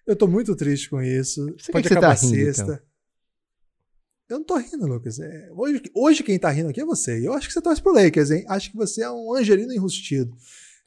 [0.06, 1.44] Eu tô muito triste com isso.
[1.58, 2.62] Você Pode que acabar você tá rindo, sexta.
[2.62, 2.85] Então?
[4.28, 5.20] Eu não tô rindo, Lucas.
[5.20, 7.20] É, hoje, hoje quem tá rindo aqui é você.
[7.20, 8.44] E eu acho que você torce pro Lakers, hein?
[8.48, 10.36] Acho que você é um angelino enrustido.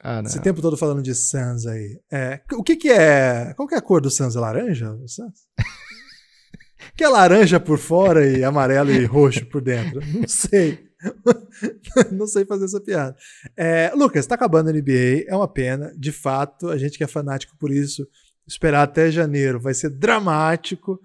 [0.02, 2.00] Ah, Esse tempo todo falando de Suns aí.
[2.10, 3.52] É, o que que é...
[3.54, 4.36] Qual que é a cor do Suns?
[4.36, 4.92] É laranja?
[4.92, 5.46] O Suns?
[6.96, 10.00] que é laranja por fora e amarelo e roxo por dentro?
[10.06, 10.90] Não sei.
[12.12, 13.16] não sei fazer essa piada.
[13.56, 15.92] É, Lucas, tá acabando a NBA, é uma pena.
[15.96, 18.06] De fato, a gente que é fanático por isso,
[18.46, 21.00] esperar até janeiro vai ser dramático.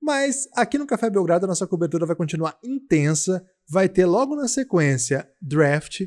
[0.00, 3.44] Mas aqui no Café Belgrado a nossa cobertura vai continuar intensa.
[3.68, 6.02] Vai ter logo na sequência draft,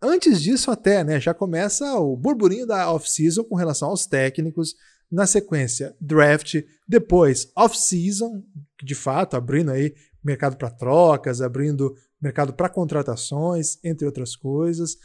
[0.00, 4.74] Antes disso, até, né, já começa o burburinho da off-season com relação aos técnicos.
[5.10, 6.56] Na sequência, draft,
[6.86, 8.42] depois off-season,
[8.82, 14.96] de fato, abrindo aí mercado para trocas, abrindo mercado para contratações, entre outras coisas.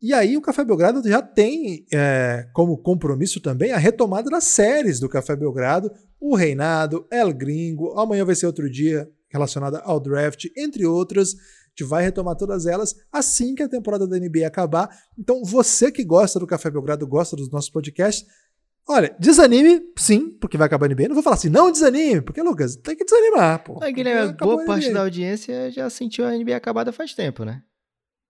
[0.00, 4.98] E aí o Café Belgrado já tem é, como compromisso também a retomada das séries
[4.98, 10.46] do Café Belgrado, o Reinado, El Gringo, amanhã vai ser outro dia relacionado ao draft,
[10.56, 11.34] entre outras
[11.76, 14.88] gente vai retomar todas elas assim que a temporada da NBA acabar.
[15.18, 18.26] Então, você que gosta do Café Belgrado, gosta dos nossos podcasts,
[18.88, 21.08] olha, desanime, sim, porque vai acabar a NBA.
[21.08, 23.78] Não vou falar assim, não desanime, porque, Lucas, tem que desanimar, pô.
[23.78, 27.62] Mas, Guilherme, boa parte da audiência já sentiu a NBA acabada faz tempo, né?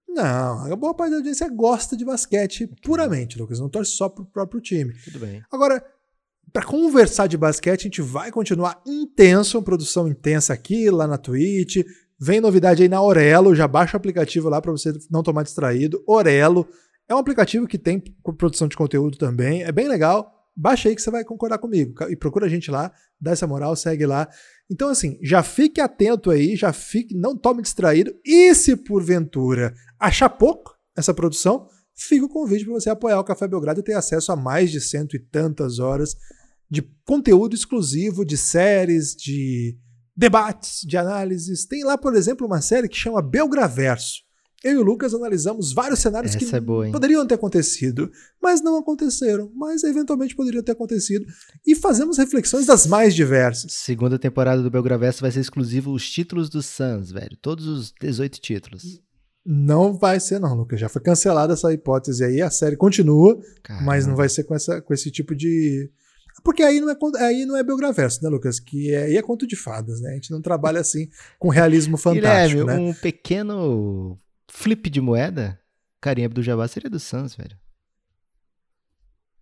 [0.08, 3.60] Não, a boa parte da audiência gosta de basquete puramente, Lucas.
[3.60, 4.94] Não torce só pro próprio time.
[5.04, 5.42] Tudo bem.
[5.52, 5.84] Agora,
[6.52, 11.84] para conversar de basquete, a gente vai continuar intenso, produção intensa aqui, lá na Twitch,
[12.18, 16.02] Vem novidade aí na Orelo, já baixa o aplicativo lá para você não tomar distraído.
[16.06, 16.66] Orelo
[17.06, 18.02] é um aplicativo que tem
[18.38, 20.32] produção de conteúdo também, é bem legal.
[20.56, 21.92] Baixa aí que você vai concordar comigo.
[22.08, 22.90] E procura a gente lá,
[23.20, 24.26] dá essa moral, segue lá.
[24.70, 28.14] Então, assim, já fique atento aí, já fique, não tome distraído.
[28.24, 33.48] E se porventura achar pouco essa produção, fica o convite para você apoiar o Café
[33.48, 36.14] Belgrado e ter acesso a mais de cento e tantas horas
[36.70, 39.78] de conteúdo exclusivo, de séries, de
[40.14, 41.64] debates, de análises.
[41.64, 44.26] Tem lá, por exemplo, uma série que chama Belgraverso.
[44.64, 48.10] Eu e o Lucas analisamos vários cenários Essa que é boa, poderiam ter acontecido,
[48.42, 51.26] mas não aconteceram, mas eventualmente poderiam ter acontecido.
[51.64, 53.72] E fazemos reflexões das mais diversas.
[53.72, 57.36] Segunda temporada do Belgraverso vai ser exclusivo os títulos do Suns, velho.
[57.40, 59.00] Todos os 18 títulos.
[59.48, 60.80] Não vai ser, não, Lucas.
[60.80, 62.42] Já foi cancelada essa hipótese aí.
[62.42, 63.86] A série continua, Caramba.
[63.86, 65.88] mas não vai ser com, essa, com esse tipo de.
[66.42, 68.58] Porque aí não é, aí não é Belgraverso, né, Lucas?
[68.58, 70.10] Que é, aí é conto de fadas, né?
[70.10, 72.90] A gente não trabalha assim com realismo fantástico, Guilherme, né?
[72.90, 74.18] um pequeno
[74.50, 75.58] flip de moeda,
[76.00, 77.56] Carinha do Jabá seria do Suns, velho.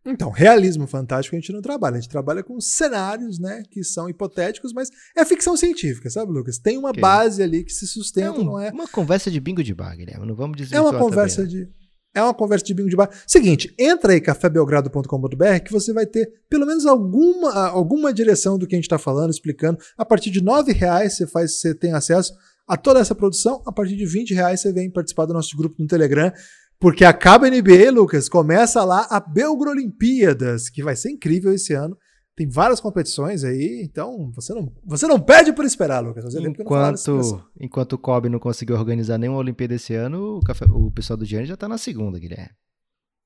[0.07, 1.97] Então, realismo fantástico a gente não trabalha.
[1.97, 3.63] A gente trabalha com cenários, né?
[3.71, 6.59] Que são hipotéticos, mas é ficção científica, sabe, Lucas?
[6.59, 7.01] Tem uma Ok.
[7.01, 8.71] base ali que se É sustenta, um- não é?
[8.71, 10.27] uma conversa de bingo de bar, Guilherme.
[10.27, 11.69] Não vamos dizer É uma conversa de.
[12.17, 13.11] É uma conversa de bingo de bar.
[13.27, 18.75] Seguinte, entra aí cafébelgrado.com.br que você vai ter pelo menos alguma, alguma direção do que
[18.75, 19.79] a gente está falando, explicando.
[19.97, 22.33] A partir de R$ reais você faz, você tem acesso
[22.69, 23.63] a toda essa produção.
[23.67, 26.33] A partir de R$ reais você vem participar do nosso grupo no Telegram.
[26.81, 31.73] Porque acaba a NBA, Lucas, começa lá a Belgro Olimpíadas, que vai ser incrível esse
[31.73, 31.97] ano.
[32.37, 36.25] Tem várias competições aí, então você não, você não perde por esperar, Lucas.
[36.25, 37.37] Expressão.
[37.39, 41.17] Enquanto, enquanto o Kobe não conseguiu organizar nenhuma Olimpíada esse ano, o, café- o pessoal
[41.17, 42.51] do Gianni já tá na segunda, Guilherme.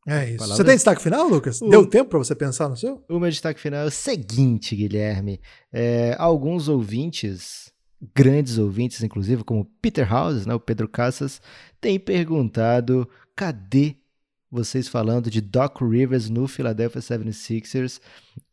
[0.06, 0.36] É isso.
[0.38, 1.60] Palavras- Você tem destaque final, Lucas?
[1.62, 3.02] O- Deu tempo para você pensar no seu?
[3.08, 5.40] O meu destaque final é o seguinte, Guilherme.
[5.72, 7.72] É, alguns ouvintes,
[8.14, 11.40] grandes ouvintes, inclusive, como Peter House, né, o Pedro Cassas,
[11.80, 13.08] têm perguntado
[13.38, 13.94] cadê
[14.50, 18.00] vocês falando de Doc Rivers no Philadelphia 76ers.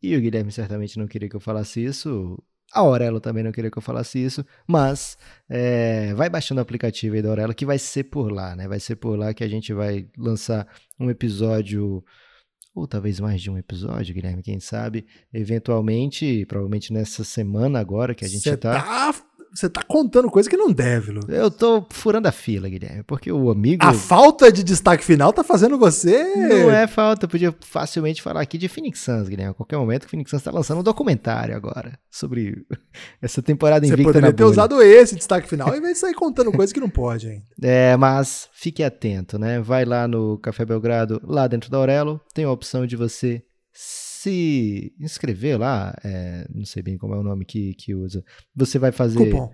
[0.00, 2.40] E o Guilherme certamente não queria que eu falasse isso.
[2.72, 5.16] A Aurelo também não queria que eu falasse isso, mas
[5.48, 8.68] é, vai baixando o aplicativo aí da Aurelo que vai ser por lá, né?
[8.68, 10.68] Vai ser por lá que a gente vai lançar
[11.00, 12.04] um episódio
[12.74, 18.24] ou talvez mais de um episódio, Guilherme, quem sabe, eventualmente, provavelmente nessa semana agora que
[18.24, 18.82] a gente Você tá.
[18.82, 19.25] tá.
[19.54, 21.34] Você tá contando coisa que não deve, Lucas.
[21.34, 23.84] Eu tô furando a fila, Guilherme, porque o amigo.
[23.84, 26.22] A falta de destaque final tá fazendo você.
[26.36, 29.52] Não é falta, eu podia facilmente falar aqui de Phoenix Suns, Guilherme.
[29.52, 32.66] A qualquer momento o Phoenix Suns tá lançando um documentário agora sobre
[33.22, 34.52] essa temporada Você invicta poderia na ter bolha.
[34.52, 37.42] usado esse destaque final em vez de sair contando coisa que não pode, hein?
[37.62, 39.60] É, mas fique atento, né?
[39.60, 43.42] Vai lá no Café Belgrado, lá dentro da Aurelo, tem a opção de você
[44.16, 48.24] se inscrever lá, é, não sei bem como é o nome que, que usa.
[48.54, 49.18] Você vai fazer.
[49.18, 49.52] Cupom.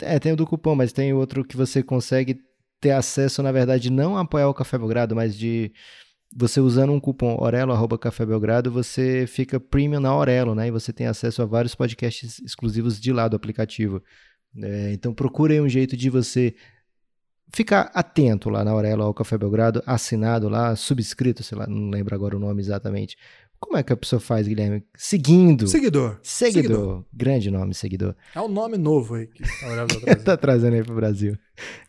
[0.00, 2.38] É, tem o do cupom, mas tem outro que você consegue
[2.80, 5.72] ter acesso, na verdade, não a apoiar o Café Belgrado, mas de
[6.34, 10.68] você usando um cupom Orelo, arroba Café Belgrado, você fica premium na Orelo, né?
[10.68, 14.02] E você tem acesso a vários podcasts exclusivos de lá do aplicativo.
[14.62, 16.54] É, então procure um jeito de você
[17.54, 22.14] ficar atento lá na Aurelo ao Café Belgrado, assinado lá, subscrito, sei lá, não lembro
[22.14, 23.16] agora o nome exatamente.
[23.58, 24.84] Como é que a pessoa faz, Guilherme?
[24.94, 25.66] Seguindo.
[25.66, 26.18] Seguidor.
[26.22, 27.04] Seguidor.
[27.12, 28.14] Grande nome, seguidor.
[28.34, 30.24] É um nome novo aí que tá trazendo.
[30.24, 31.38] tá trazendo aí pro Brasil.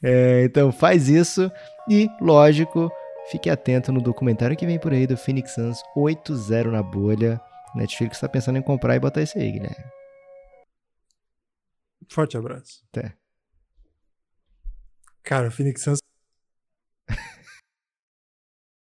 [0.01, 1.51] É, então faz isso
[1.89, 2.89] e, lógico,
[3.29, 7.39] fique atento no documentário que vem por aí do Phoenix Suns 8-0 na bolha.
[7.75, 9.85] Netflix tá pensando em comprar e botar isso aí, Guilherme.
[12.09, 12.83] Forte abraço.
[12.91, 13.13] Até.
[15.21, 15.99] Cara, o Phoenix Suns